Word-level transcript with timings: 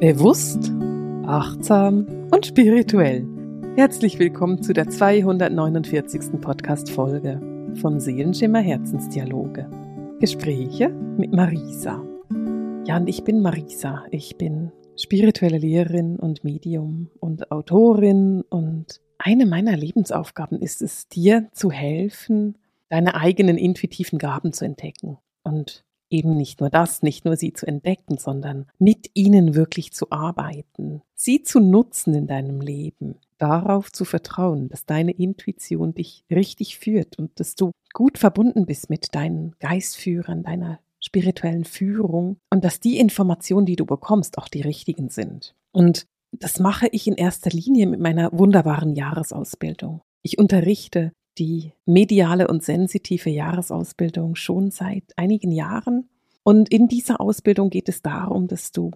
Bewusst, 0.00 0.70
achtsam 1.26 2.06
und 2.30 2.44
spirituell. 2.44 3.26
Herzlich 3.76 4.18
willkommen 4.18 4.62
zu 4.62 4.74
der 4.74 4.90
249. 4.90 6.38
Podcast-Folge 6.38 7.40
von 7.80 7.98
Seelenschimmer 7.98 8.60
Herzensdialoge. 8.60 9.70
Gespräche 10.20 10.90
mit 10.90 11.32
Marisa. 11.32 12.04
Ja, 12.86 12.98
und 12.98 13.08
ich 13.08 13.24
bin 13.24 13.40
Marisa. 13.40 14.04
Ich 14.10 14.36
bin 14.36 14.70
spirituelle 14.98 15.56
Lehrerin 15.56 16.16
und 16.16 16.44
Medium 16.44 17.08
und 17.20 17.50
Autorin 17.50 18.42
und 18.50 19.00
eine 19.16 19.46
meiner 19.46 19.78
Lebensaufgaben 19.78 20.60
ist 20.60 20.82
es, 20.82 21.08
dir 21.08 21.48
zu 21.52 21.70
helfen, 21.70 22.58
deine 22.90 23.14
eigenen 23.14 23.56
intuitiven 23.56 24.18
Gaben 24.18 24.52
zu 24.52 24.66
entdecken 24.66 25.16
und 25.42 25.85
eben 26.10 26.36
nicht 26.36 26.60
nur 26.60 26.70
das, 26.70 27.02
nicht 27.02 27.24
nur 27.24 27.36
sie 27.36 27.52
zu 27.52 27.66
entdecken, 27.66 28.18
sondern 28.18 28.66
mit 28.78 29.10
ihnen 29.14 29.54
wirklich 29.54 29.92
zu 29.92 30.10
arbeiten, 30.10 31.02
sie 31.14 31.42
zu 31.42 31.60
nutzen 31.60 32.14
in 32.14 32.26
deinem 32.26 32.60
Leben, 32.60 33.16
darauf 33.38 33.92
zu 33.92 34.04
vertrauen, 34.04 34.68
dass 34.68 34.86
deine 34.86 35.12
Intuition 35.12 35.94
dich 35.94 36.24
richtig 36.30 36.78
führt 36.78 37.18
und 37.18 37.38
dass 37.40 37.54
du 37.54 37.72
gut 37.92 38.18
verbunden 38.18 38.66
bist 38.66 38.90
mit 38.90 39.14
deinen 39.14 39.54
Geistführern, 39.58 40.42
deiner 40.42 40.80
spirituellen 41.00 41.64
Führung 41.64 42.38
und 42.50 42.64
dass 42.64 42.80
die 42.80 42.98
Informationen, 42.98 43.66
die 43.66 43.76
du 43.76 43.86
bekommst, 43.86 44.38
auch 44.38 44.48
die 44.48 44.62
richtigen 44.62 45.08
sind. 45.08 45.54
Und 45.72 46.06
das 46.32 46.58
mache 46.58 46.88
ich 46.88 47.06
in 47.06 47.14
erster 47.14 47.50
Linie 47.50 47.86
mit 47.86 48.00
meiner 48.00 48.30
wunderbaren 48.32 48.94
Jahresausbildung. 48.94 50.02
Ich 50.22 50.38
unterrichte 50.38 51.12
die 51.38 51.72
mediale 51.84 52.48
und 52.48 52.62
sensitive 52.62 53.30
Jahresausbildung 53.30 54.36
schon 54.36 54.70
seit 54.70 55.04
einigen 55.16 55.52
Jahren. 55.52 56.08
Und 56.42 56.68
in 56.68 56.88
dieser 56.88 57.20
Ausbildung 57.20 57.70
geht 57.70 57.88
es 57.88 58.02
darum, 58.02 58.46
dass 58.48 58.72
du 58.72 58.92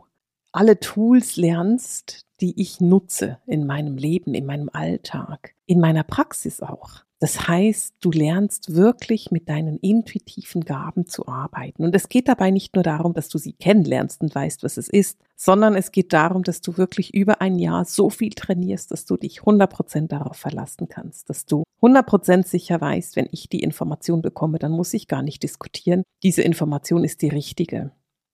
alle 0.53 0.81
Tools 0.81 1.37
lernst, 1.37 2.27
die 2.41 2.61
ich 2.61 2.81
nutze 2.81 3.39
in 3.47 3.67
meinem 3.67 3.97
Leben, 3.97 4.35
in 4.35 4.47
meinem 4.47 4.71
Alltag, 4.73 5.55
in 5.67 5.81
meiner 5.81 6.03
Praxis 6.03 6.61
auch. 6.61 7.05
Das 7.21 7.49
heißt, 7.49 7.97
du 8.01 8.11
lernst 8.11 8.75
wirklich 8.75 9.31
mit 9.31 9.51
deinen 9.51 9.77
intuitiven 9.77 10.65
Gaben 10.65 11.07
zu 11.07 11.29
arbeiten. 11.29 11.85
Und 11.85 11.95
es 11.95 12.09
geht 12.09 12.29
dabei 12.29 12.51
nicht 12.51 12.75
nur 12.75 12.83
darum, 12.83 13.13
dass 13.13 13.29
du 13.29 13.37
sie 13.37 13.53
kennenlernst 13.53 14.23
und 14.23 14.35
weißt, 14.35 14.63
was 14.63 14.79
es 14.79 14.89
ist, 14.89 15.19
sondern 15.37 15.75
es 15.75 15.93
geht 15.93 16.15
darum, 16.15 16.45
dass 16.45 16.63
du 16.63 16.79
wirklich 16.79 17.13
über 17.13 17.43
ein 17.43 17.59
Jahr 17.59 17.85
so 17.85 18.09
viel 18.09 18.31
trainierst, 18.31 18.91
dass 18.91 19.05
du 19.05 19.19
dich 19.19 19.41
100% 19.41 20.09
darauf 20.09 20.37
verlassen 20.37 20.89
kannst, 20.89 21.29
dass 21.29 21.45
du 21.45 21.65
100% 21.83 22.47
sicher 22.47 22.81
weißt, 22.81 23.17
wenn 23.17 23.29
ich 23.31 23.51
die 23.51 23.61
Information 23.61 24.23
bekomme, 24.23 24.59
dann 24.59 24.73
muss 24.73 24.95
ich 24.95 25.07
gar 25.07 25.23
nicht 25.23 25.43
diskutieren. 25.43 26.03
Diese 26.23 26.43
Information 26.43 27.05
ist 27.05 27.21
die 27.21 27.29
richtige. 27.29 27.93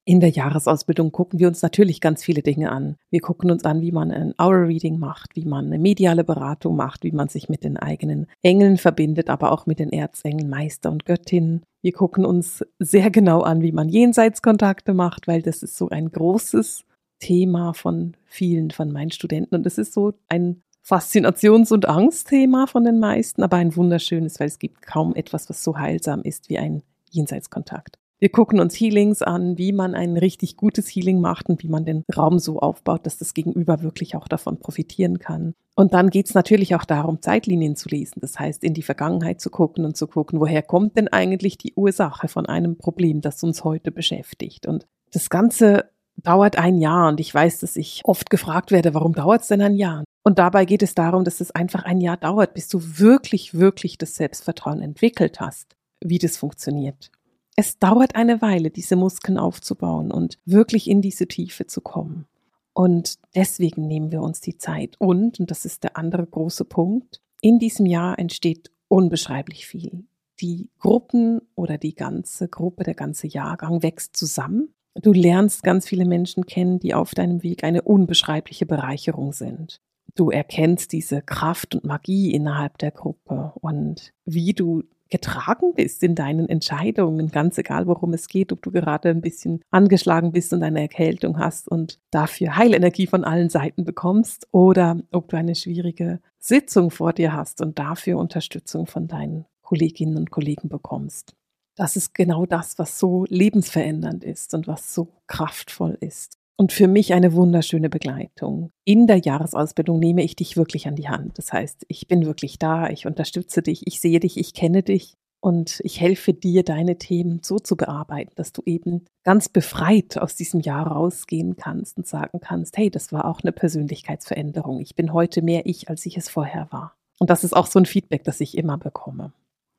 In 0.09 0.21
der 0.21 0.31
Jahresausbildung 0.31 1.11
gucken 1.11 1.41
wir 1.41 1.49
uns 1.49 1.62
natürlich 1.62 2.01
ganz 2.01 2.23
viele 2.23 2.41
Dinge 2.41 2.71
an. 2.71 2.95
Wir 3.11 3.21
gucken 3.21 3.51
uns 3.51 3.65
an, 3.65 3.81
wie 3.81 3.91
man 3.91 4.12
ein 4.12 4.35
Hour-Reading 4.39 5.01
macht, 5.01 5.35
wie 5.35 5.45
man 5.45 5.67
eine 5.67 5.81
mediale 5.81 6.23
Beratung 6.23 6.77
macht, 6.77 7.03
wie 7.03 7.11
man 7.11 7.29
sich 7.29 7.49
mit 7.49 7.65
den 7.65 7.77
eigenen 7.77 8.29
Engeln 8.41 8.77
verbindet, 8.77 9.29
aber 9.29 9.51
auch 9.51 9.67
mit 9.67 9.81
den 9.81 9.91
Erzengeln, 9.91 10.49
Meister 10.49 10.93
und 10.93 11.07
Göttinnen. 11.07 11.65
Wir 11.83 11.91
gucken 11.91 12.25
uns 12.25 12.65
sehr 12.79 13.11
genau 13.11 13.41
an, 13.41 13.62
wie 13.62 13.73
man 13.73 13.89
Jenseitskontakte 13.89 14.95
macht, 14.95 15.27
weil 15.27 15.43
das 15.43 15.65
ist 15.65 15.77
so 15.77 15.89
ein 15.89 16.12
großes 16.12 16.84
Thema 17.19 17.75
von 17.75 18.17
vielen 18.27 18.71
von 18.71 18.93
meinen 18.93 19.11
Studenten 19.11 19.57
und 19.57 19.67
das 19.67 19.77
ist 19.77 19.93
so 19.93 20.12
ein 20.29 20.62
Faszinations- 20.87 21.73
und 21.73 21.89
Angstthema 21.89 22.69
von 22.69 22.84
den 22.84 23.01
meisten, 23.01 23.43
aber 23.43 23.57
ein 23.57 23.75
wunderschönes, 23.75 24.39
weil 24.39 24.47
es 24.47 24.61
gibt 24.61 24.83
kaum 24.83 25.17
etwas, 25.17 25.51
was 25.51 25.65
so 25.65 25.77
heilsam 25.77 26.23
ist 26.23 26.49
wie 26.49 26.59
ein 26.59 26.84
Jenseitskontakt. 27.11 27.99
Wir 28.19 28.31
gucken 28.31 28.61
uns 28.61 28.75
Healings 28.75 29.20
an, 29.20 29.59
wie 29.59 29.72
man 29.72 29.95
ein 29.95 30.17
richtig 30.17 30.56
gutes 30.56 30.89
Healing 30.89 31.20
macht 31.20 31.50
und 31.50 31.62
wie 31.62 31.69
man 31.69 31.84
den 31.84 32.03
Raum 32.17 32.39
so 32.39 32.61
aufbaut, 32.61 33.05
dass 33.05 33.19
das 33.19 33.34
Gegenüber 33.34 33.83
wirklich 33.83 34.17
auch 34.17 34.27
davon 34.27 34.59
profitieren 34.59 35.19
kann. 35.19 35.55
Und 35.75 35.92
dann 35.92 36.09
geht 36.09 36.27
es 36.27 36.34
natürlich 36.34 36.75
auch 36.75 36.87
darum, 36.87 37.21
Zeitlinien 37.21 37.76
zu 37.76 37.91
lesen. 37.91 38.21
Das 38.22 38.38
heißt, 38.38 38.65
in 38.65 38.72
die 38.72 38.82
Vergangenheit 38.82 39.43
zu 39.43 39.50
gucken 39.50 39.84
und 39.84 39.99
zu 39.99 40.06
gucken, 40.06 40.41
woher 40.41 40.62
kommt 40.62 40.97
denn 40.97 41.09
eigentlich 41.09 41.59
die 41.59 41.75
Ursache 41.75 42.28
von 42.28 42.47
einem 42.47 42.78
Problem, 42.78 43.21
das 43.21 43.43
uns 43.43 43.65
heute 43.65 43.93
beschäftigt. 43.93 44.66
Und 44.66 44.87
das 45.12 45.28
Ganze 45.28 45.91
dauert 46.16 46.56
ein 46.56 46.78
Jahr 46.78 47.09
und 47.09 47.21
ich 47.21 47.34
weiß, 47.34 47.60
dass 47.60 47.76
ich 47.76 48.00
oft 48.05 48.31
gefragt 48.31 48.71
werde, 48.71 48.94
warum 48.94 49.12
dauert 49.12 49.43
es 49.43 49.49
denn 49.49 49.60
ein 49.60 49.76
Jahr? 49.76 50.05
Und 50.25 50.38
dabei 50.38 50.65
geht 50.65 50.82
es 50.82 50.94
darum, 50.94 51.25
dass 51.25 51.43
es 51.43 51.50
einfach 51.50 51.84
ein 51.84 52.00
Jahr 52.00 52.16
dauert, 52.16 52.55
bis 52.55 52.69
du 52.69 52.81
wirklich, 52.81 53.53
wirklich 53.53 53.99
das 53.99 54.15
Selbstvertrauen 54.15 54.81
entwickelt 54.81 55.41
hast, 55.41 55.76
wie 56.03 56.19
das 56.19 56.38
funktioniert. 56.38 57.10
Es 57.59 57.78
dauert 57.78 58.15
eine 58.15 58.43
Weile, 58.43 58.71
diese 58.71 58.97
Muskeln 58.97 59.39
aufzubauen 59.39 60.12
und 60.12 60.39
wirklich 60.44 60.89
in 60.91 61.00
diese 61.00 61.27
Tiefe 61.27 61.67
zu 61.67 61.81
kommen. 61.81 62.27
Und 62.75 63.19
deswegen 63.34 63.87
nehmen 63.87 64.12
wir 64.12 64.21
uns 64.21 64.43
die 64.43 64.59
Zeit. 64.59 64.97
Und, 64.99 65.41
und 65.41 65.50
das 65.50 65.65
ist 65.65 65.83
der 65.83 65.97
andere 65.97 66.27
große 66.27 66.67
Punkt, 66.67 67.22
in 67.41 67.59
diesem 67.59 67.87
Jahr 67.87 68.19
entsteht 68.19 68.71
unbeschreiblich 68.89 69.67
viel. 69.67 70.05
Die 70.41 70.69
Gruppen 70.78 71.41
oder 71.55 71.78
die 71.78 71.94
ganze 71.94 72.49
Gruppe, 72.49 72.84
der 72.84 72.94
ganze 72.94 73.27
Jahrgang 73.27 73.83
wächst 73.83 74.15
zusammen. 74.19 74.75
Du 74.94 75.15
lernst 75.15 75.62
ganz 75.62 75.88
viele 75.88 76.05
Menschen 76.05 76.44
kennen, 76.44 76.78
die 76.78 76.93
auf 76.93 77.15
deinem 77.15 77.43
Weg 77.43 77.65
eine 77.65 77.81
unbeschreibliche 77.81 78.67
Bereicherung 78.67 79.33
sind. 79.33 79.81
Du 80.15 80.31
erkennst 80.31 80.93
diese 80.93 81.23
Kraft 81.23 81.75
und 81.75 81.84
Magie 81.84 82.33
innerhalb 82.33 82.77
der 82.78 82.91
Gruppe 82.91 83.53
und 83.61 84.12
wie 84.27 84.53
du 84.53 84.83
getragen 85.09 85.75
bist 85.75 86.03
in 86.03 86.15
deinen 86.15 86.49
Entscheidungen, 86.49 87.28
ganz 87.28 87.59
egal, 87.59 87.87
worum 87.87 88.12
es 88.12 88.28
geht, 88.28 88.53
ob 88.53 88.62
du 88.62 88.71
gerade 88.71 89.09
ein 89.09 89.21
bisschen 89.21 89.62
angeschlagen 89.71 90.33
bist 90.33 90.53
und 90.53 90.62
eine 90.62 90.81
Erkältung 90.81 91.39
hast 91.39 91.69
und 91.69 92.00
dafür 92.11 92.56
Heilenergie 92.56 93.06
von 93.06 93.25
allen 93.25 93.49
Seiten 93.49 93.84
bekommst 93.84 94.49
oder 94.53 94.99
ob 95.12 95.28
du 95.28 95.37
eine 95.37 95.55
schwierige 95.55 96.21
Sitzung 96.39 96.91
vor 96.91 97.12
dir 97.12 97.33
hast 97.33 97.61
und 97.61 97.78
dafür 97.78 98.19
Unterstützung 98.19 98.87
von 98.87 99.09
deinen 99.09 99.47
Kolleginnen 99.62 100.17
und 100.17 100.31
Kollegen 100.31 100.69
bekommst. 100.69 101.34
Das 101.77 101.97
ist 101.97 102.15
genau 102.15 102.47
das, 102.47 102.78
was 102.78 102.99
so 102.99 103.27
lebensverändernd 103.28 104.25
ist 104.25 104.55
und 104.55 104.67
was 104.67 104.94
so 104.94 105.09
kraftvoll 105.27 105.99
ist 106.00 106.38
und 106.56 106.72
für 106.72 106.89
mich 106.89 107.12
eine 107.12 107.34
wunderschöne 107.34 107.91
Begleitung. 107.91 108.71
In 108.84 109.06
der 109.06 109.19
Jahresausbildung 109.19 109.99
nehme 109.99 110.22
ich 110.22 110.37
dich 110.37 110.56
wirklich 110.56 110.89
an 110.89 110.97
die 110.97 111.09
Hand. 111.09 111.39
Das 111.39 111.53
heißt, 111.53 111.84
ich 111.89 112.09
bin 112.09 112.25
wirklich 112.25 112.59
da, 112.59 112.89
ich 112.89 113.06
unterstütze 113.06 113.62
dich, 113.62 113.87
ich 113.87 114.00
sehe 114.00 114.21
dich, 114.21 114.39
ich 114.39 114.55
kenne 114.55 114.83
dich 114.83 115.15
und 115.41 115.81
ich 115.84 116.00
helfe 116.00 116.33
dir, 116.33 116.65
deine 116.65 116.97
Themen 116.97 117.41
so 117.43 117.59
zu 117.59 117.77
bearbeiten, 117.77 118.33
dass 118.37 118.53
du 118.53 118.62
eben 118.65 119.05
ganz 119.22 119.49
befreit 119.49 120.19
aus 120.19 120.34
diesem 120.34 120.61
Jahr 120.61 120.87
rausgehen 120.87 121.56
kannst 121.56 121.99
und 121.99 122.06
sagen 122.06 122.41
kannst, 122.41 122.77
hey, 122.78 122.91
das 122.91 123.12
war 123.12 123.27
auch 123.27 123.43
eine 123.43 123.53
Persönlichkeitsveränderung. 123.53 124.81
Ich 124.81 124.97
bin 124.97 125.12
heute 125.12 125.43
mehr 125.43 125.67
ich, 125.67 125.91
als 125.91 126.06
ich 126.06 126.17
es 126.17 126.28
vorher 126.28 126.69
war. 126.71 126.97
Und 127.19 127.31
das 127.31 127.44
ist 127.44 127.55
auch 127.55 127.67
so 127.67 127.78
ein 127.78 127.87
Feedback, 127.87 128.25
das 128.25 128.41
ich 128.41 128.56
immer 128.56 128.78
bekomme. 128.78 129.33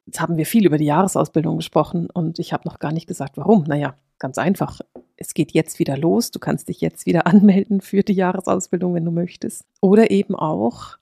Jetzt 0.06 0.22
haben 0.22 0.38
wir 0.38 0.46
viel 0.46 0.66
über 0.66 0.78
die 0.78 0.86
Jahresausbildung 0.86 1.58
gesprochen 1.58 2.08
und 2.10 2.40
ich 2.40 2.54
habe 2.54 2.68
noch 2.68 2.80
gar 2.80 2.94
nicht 2.94 3.08
gesagt, 3.08 3.36
warum. 3.36 3.64
Naja, 3.64 3.96
ganz 4.20 4.38
einfach 4.38 4.80
es 5.18 5.34
geht 5.34 5.52
jetzt 5.52 5.80
wieder 5.80 5.98
los, 5.98 6.32
du 6.32 6.40
kannst 6.40 6.70
dich 6.70 6.82
jetzt 6.82 7.06
wieder 7.06 7.28
anmelden 7.28 7.82
für 7.82 8.04
die 8.04 8.14
Jahresausbildung, 8.14 8.94
wenn 8.94 9.06
du 9.06 9.12
möchtest. 9.12 9.64
Oder 9.82 10.12
eben 10.12 10.36
auch 10.36 10.98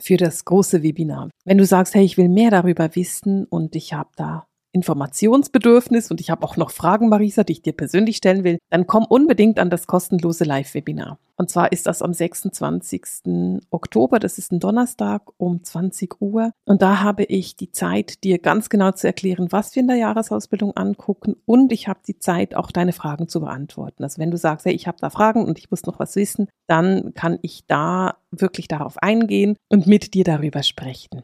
für 0.00 0.16
das 0.16 0.44
große 0.44 0.82
Webinar. 0.82 1.30
Wenn 1.44 1.58
du 1.58 1.64
sagst, 1.64 1.94
hey, 1.94 2.04
ich 2.04 2.16
will 2.16 2.28
mehr 2.28 2.50
darüber 2.50 2.94
wissen 2.94 3.44
und 3.44 3.76
ich 3.76 3.94
habe 3.94 4.10
da 4.16 4.46
Informationsbedürfnis 4.76 6.10
und 6.10 6.20
ich 6.20 6.30
habe 6.30 6.44
auch 6.44 6.56
noch 6.56 6.70
Fragen, 6.70 7.08
Marisa, 7.08 7.42
die 7.44 7.54
ich 7.54 7.62
dir 7.62 7.72
persönlich 7.72 8.18
stellen 8.18 8.44
will, 8.44 8.58
dann 8.70 8.86
komm 8.86 9.04
unbedingt 9.04 9.58
an 9.58 9.70
das 9.70 9.86
kostenlose 9.86 10.44
Live-Webinar. 10.44 11.18
Und 11.38 11.50
zwar 11.50 11.72
ist 11.72 11.86
das 11.86 12.02
am 12.02 12.14
26. 12.14 13.62
Oktober, 13.70 14.18
das 14.18 14.38
ist 14.38 14.52
ein 14.52 14.60
Donnerstag 14.60 15.22
um 15.36 15.62
20 15.62 16.20
Uhr. 16.20 16.52
Und 16.64 16.82
da 16.82 17.00
habe 17.00 17.24
ich 17.24 17.56
die 17.56 17.70
Zeit, 17.72 18.24
dir 18.24 18.38
ganz 18.38 18.68
genau 18.68 18.92
zu 18.92 19.06
erklären, 19.06 19.50
was 19.50 19.74
wir 19.74 19.80
in 19.80 19.88
der 19.88 19.96
Jahresausbildung 19.96 20.76
angucken. 20.76 21.36
Und 21.44 21.72
ich 21.72 21.88
habe 21.88 22.00
die 22.06 22.18
Zeit, 22.18 22.54
auch 22.54 22.70
deine 22.70 22.92
Fragen 22.92 23.28
zu 23.28 23.40
beantworten. 23.40 24.02
Also 24.02 24.18
wenn 24.20 24.30
du 24.30 24.38
sagst, 24.38 24.66
hey, 24.66 24.74
ich 24.74 24.86
habe 24.86 24.98
da 25.00 25.10
Fragen 25.10 25.44
und 25.44 25.58
ich 25.58 25.70
muss 25.70 25.84
noch 25.84 25.98
was 25.98 26.16
wissen, 26.16 26.48
dann 26.66 27.12
kann 27.14 27.38
ich 27.42 27.66
da 27.66 28.16
wirklich 28.30 28.68
darauf 28.68 28.96
eingehen 29.02 29.56
und 29.68 29.86
mit 29.86 30.14
dir 30.14 30.24
darüber 30.24 30.62
sprechen. 30.62 31.22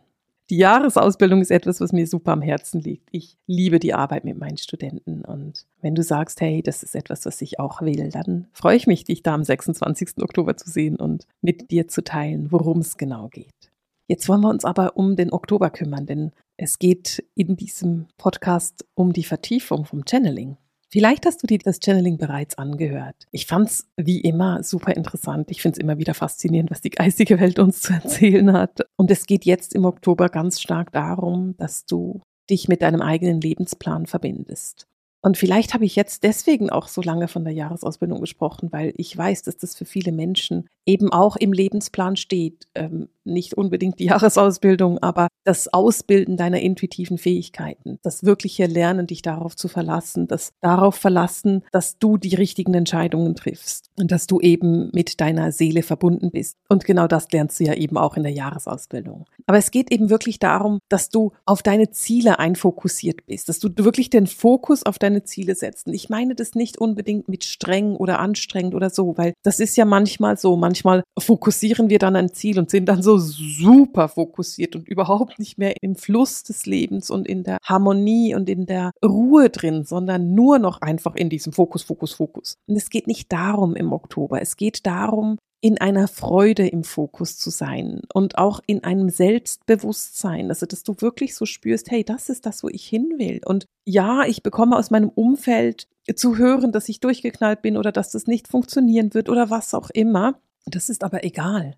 Die 0.51 0.57
Jahresausbildung 0.59 1.41
ist 1.41 1.51
etwas, 1.51 1.81
was 1.81 1.93
mir 1.93 2.07
super 2.07 2.33
am 2.33 2.43
Herzen 2.43 2.81
liegt. 2.81 3.09
Ich 3.11 3.39
liebe 3.47 3.79
die 3.79 3.95
Arbeit 3.95 4.25
mit 4.25 4.37
meinen 4.37 4.59
Studenten. 4.59 5.25
Und 5.25 5.67
wenn 5.81 5.95
du 5.95 6.03
sagst, 6.03 6.41
hey, 6.41 6.63
das 6.63 6.83
ist 6.83 6.95
etwas, 6.95 7.25
was 7.25 7.41
ich 7.41 7.59
auch 7.59 7.81
will, 7.81 8.11
dann 8.11 8.49
freue 8.53 8.77
ich 8.77 8.87
mich, 8.87 9.05
dich 9.05 9.23
da 9.23 9.35
am 9.35 9.45
26. 9.45 10.19
Oktober 10.23 10.57
zu 10.57 10.69
sehen 10.69 10.97
und 10.97 11.27
mit 11.41 11.71
dir 11.71 11.89
zu 11.89 12.05
teilen, 12.05 12.53
worum 12.53 12.81
es 12.81 12.97
genau 12.97 13.29
geht. 13.29 13.73
Jetzt 14.09 14.29
wollen 14.29 14.43
wir 14.43 14.51
uns 14.51 14.65
aber 14.65 14.97
um 14.97 15.17
den 15.17 15.33
Oktober 15.33 15.71
kümmern, 15.71 16.07
denn 16.07 16.33
es 16.57 16.79
geht 16.79 17.25
in 17.35 17.57
diesem 17.57 18.09
Podcast 18.19 18.85
um 18.95 19.13
die 19.13 19.25
Vertiefung 19.25 19.87
vom 19.87 20.05
Channeling. 20.05 20.59
Vielleicht 20.93 21.25
hast 21.25 21.43
du 21.43 21.47
dir 21.47 21.57
das 21.59 21.79
Channeling 21.83 22.19
bereits 22.19 22.59
angehört. 22.59 23.17
Ich 23.31 23.47
fand 23.47 23.71
es 23.71 23.89
wie 23.97 24.21
immer 24.21 24.63
super 24.63 24.95
interessant. 24.95 25.51
Ich 25.51 25.63
finde 25.63 25.79
es 25.79 25.83
immer 25.83 25.97
wieder 25.97 26.13
faszinierend, 26.13 26.71
was 26.71 26.83
die 26.83 26.91
geistige 26.91 27.41
Welt 27.41 27.59
uns 27.59 27.81
zu 27.81 27.95
erzählen 27.95 28.53
hat. 28.53 28.81
Und 28.97 29.11
es 29.11 29.25
geht 29.25 29.47
jetzt 29.47 29.75
im 29.75 29.87
Oktober 29.87 30.29
ganz 30.29 30.61
stark 30.61 30.93
darum, 30.93 31.57
dass 31.57 31.87
du 31.87 32.21
dich 32.51 32.69
mit 32.69 32.83
deinem 32.83 33.01
eigenen 33.01 33.41
Lebensplan 33.41 34.05
verbindest. 34.05 34.87
Und 35.23 35.39
vielleicht 35.39 35.73
habe 35.73 35.87
ich 35.87 35.97
jetzt 35.97 36.25
deswegen 36.25 36.69
auch 36.69 36.89
so 36.89 37.01
lange 37.01 37.27
von 37.27 37.45
der 37.45 37.55
Jahresausbildung 37.55 38.21
gesprochen, 38.21 38.71
weil 38.71 38.93
ich 38.97 39.17
weiß, 39.17 39.45
dass 39.45 39.57
das 39.57 39.75
für 39.75 39.87
viele 39.87 40.13
Menschen 40.13 40.69
eben 40.87 41.13
auch 41.13 41.37
im 41.37 41.53
Lebensplan 41.53 42.17
steht. 42.17 42.67
Ähm, 42.75 43.09
nicht 43.25 43.55
unbedingt 43.55 43.99
die 43.99 44.05
Jahresausbildung, 44.13 44.99
aber 44.99 45.29
das 45.45 45.73
Ausbilden 45.73 46.37
deiner 46.37 46.61
intuitiven 46.61 47.19
Fähigkeiten, 47.19 47.99
das 48.03 48.25
wirkliche 48.25 48.67
Lernen, 48.67 49.07
dich 49.07 49.23
darauf 49.23 49.57
zu 49.57 49.69
verlassen, 49.69 50.29
das 50.29 50.53
darauf 50.61 50.97
verlassen, 50.97 51.63
dass 51.73 51.99
du 51.99 52.17
die 52.17 52.35
richtigen 52.35 52.75
Entscheidungen 52.75 53.35
triffst 53.35 53.91
und 53.99 54.11
dass 54.11 54.27
du 54.27 54.41
eben 54.41 54.91
mit 54.93 55.21
deiner 55.21 55.53
Seele 55.53 55.83
verbunden 55.83 56.31
bist. 56.31 56.57
Und 56.69 56.85
genau 56.85 57.07
das 57.07 57.31
lernst 57.33 57.61
du 57.61 57.65
ja 57.65 57.75
eben 57.75 57.97
auch 57.97 58.17
in 58.17 58.23
der 58.23 58.33
Jahresausbildung. 58.33 59.27
Aber 59.47 59.59
es 59.59 59.71
geht 59.71 59.91
eben 59.93 60.11
wirklich 60.11 60.39
darum, 60.39 60.79
dass 60.89 61.09
du 61.09 61.33
auf 61.47 61.63
deine 61.63 61.91
Ziele 61.91 62.39
einfokussiert 62.39 63.27
bist, 63.27 63.49
dass 63.49 63.59
du 63.59 63.69
wirklich 63.77 64.11
den 64.11 64.27
Fokus 64.27 64.85
auf 64.85 64.99
deine 64.99 65.25
Ziele 65.25 65.55
setzt. 65.55 65.87
Und 65.87 65.95
ich 65.95 66.09
meine 66.09 66.35
das 66.35 66.55
nicht 66.55 66.79
unbedingt 66.79 67.29
mit 67.29 67.45
streng 67.45 67.97
oder 67.97 68.19
anstrengend 68.19 68.75
oder 68.75 68.91
so, 68.91 69.17
weil 69.17 69.35
das 69.43 69.61
ist 69.61 69.77
ja 69.77 69.85
manchmal 69.85 70.37
so, 70.37 70.57
manchmal 70.73 71.05
fokussieren 71.19 71.91
wir 71.91 71.99
dann 71.99 72.17
ein 72.17 72.33
Ziel 72.33 72.59
und 72.59 72.71
sind 72.71 72.87
dann 72.87 73.03
so 73.03 73.19
super 73.19 74.09
fokussiert 74.09 74.75
und 74.75 74.89
überhaupt 74.89 75.39
nicht 75.39 75.59
mehr 75.59 75.75
im 75.83 75.97
Fluss 75.97 76.45
des 76.45 76.65
Lebens 76.65 77.11
und 77.11 77.29
in 77.29 77.45
der 77.45 77.59
Harmonie 77.63 78.35
und 78.35 78.49
in 78.49 78.65
der 78.65 78.93
Ruhe 79.05 79.51
drin, 79.51 79.85
sondern 79.85 80.35
nur 80.35 80.59
noch 80.59 80.81
einfach 80.81 81.15
in 81.15 81.29
diesem 81.29 81.53
Fokus, 81.53 81.83
Fokus, 81.83 82.15
Fokus. 82.15 82.57
Und 82.67 82.77
es 82.77 82.89
geht 82.89 83.07
nicht 83.07 83.31
darum 83.31 83.77
im 83.77 83.93
Oktober. 83.93 84.41
Es 84.41 84.57
geht 84.57 84.87
darum, 84.87 85.37
in 85.61 85.79
einer 85.79 86.09
Freude 86.09 86.67
im 86.67 86.85
Fokus 86.85 87.37
zu 87.37 87.51
sein 87.51 88.01
und 88.15 88.39
auch 88.39 88.61
in 88.67 88.83
einem 88.83 89.11
Selbstbewusstsein, 89.11 90.49
also 90.49 90.67
dass 90.67 90.83
du 90.83 90.97
wirklich 90.99 91.37
so 91.37 91.45
spürst, 91.47 91.91
hey, 91.91 92.03
das 92.03 92.31
ist 92.31 92.47
das, 92.47 92.65
wo 92.65 92.69
ich 92.69 92.85
hin 92.85 93.13
will. 93.19 93.41
Und 93.45 93.67
ja, 93.85 94.25
ich 94.25 94.43
bekomme 94.43 94.77
aus 94.77 94.91
meinem 94.91 95.11
Umfeld 95.11 95.87
zu 96.17 96.37
hören, 96.37 96.73
dass 96.73 96.89
ich 96.89 96.99
durchgeknallt 96.99 97.63
bin 97.63 97.77
oder 97.77 97.93
dass 97.93 98.11
das 98.11 98.27
nicht 98.27 98.49
funktionieren 98.49 99.15
wird 99.15 99.29
oder 99.29 99.51
was 99.51 99.75
auch 99.75 99.91
immer. 99.91 100.41
Das 100.67 100.89
ist 100.89 101.05
aber 101.05 101.25
egal, 101.25 101.77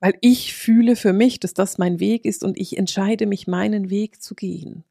weil 0.00 0.14
ich 0.20 0.54
fühle 0.54 0.96
für 0.96 1.12
mich, 1.12 1.40
dass 1.40 1.54
das 1.54 1.78
mein 1.78 2.00
Weg 2.00 2.24
ist 2.24 2.44
und 2.44 2.58
ich 2.58 2.76
entscheide 2.76 3.26
mich, 3.26 3.46
meinen 3.46 3.90
Weg 3.90 4.22
zu 4.22 4.34
gehen. 4.34 4.84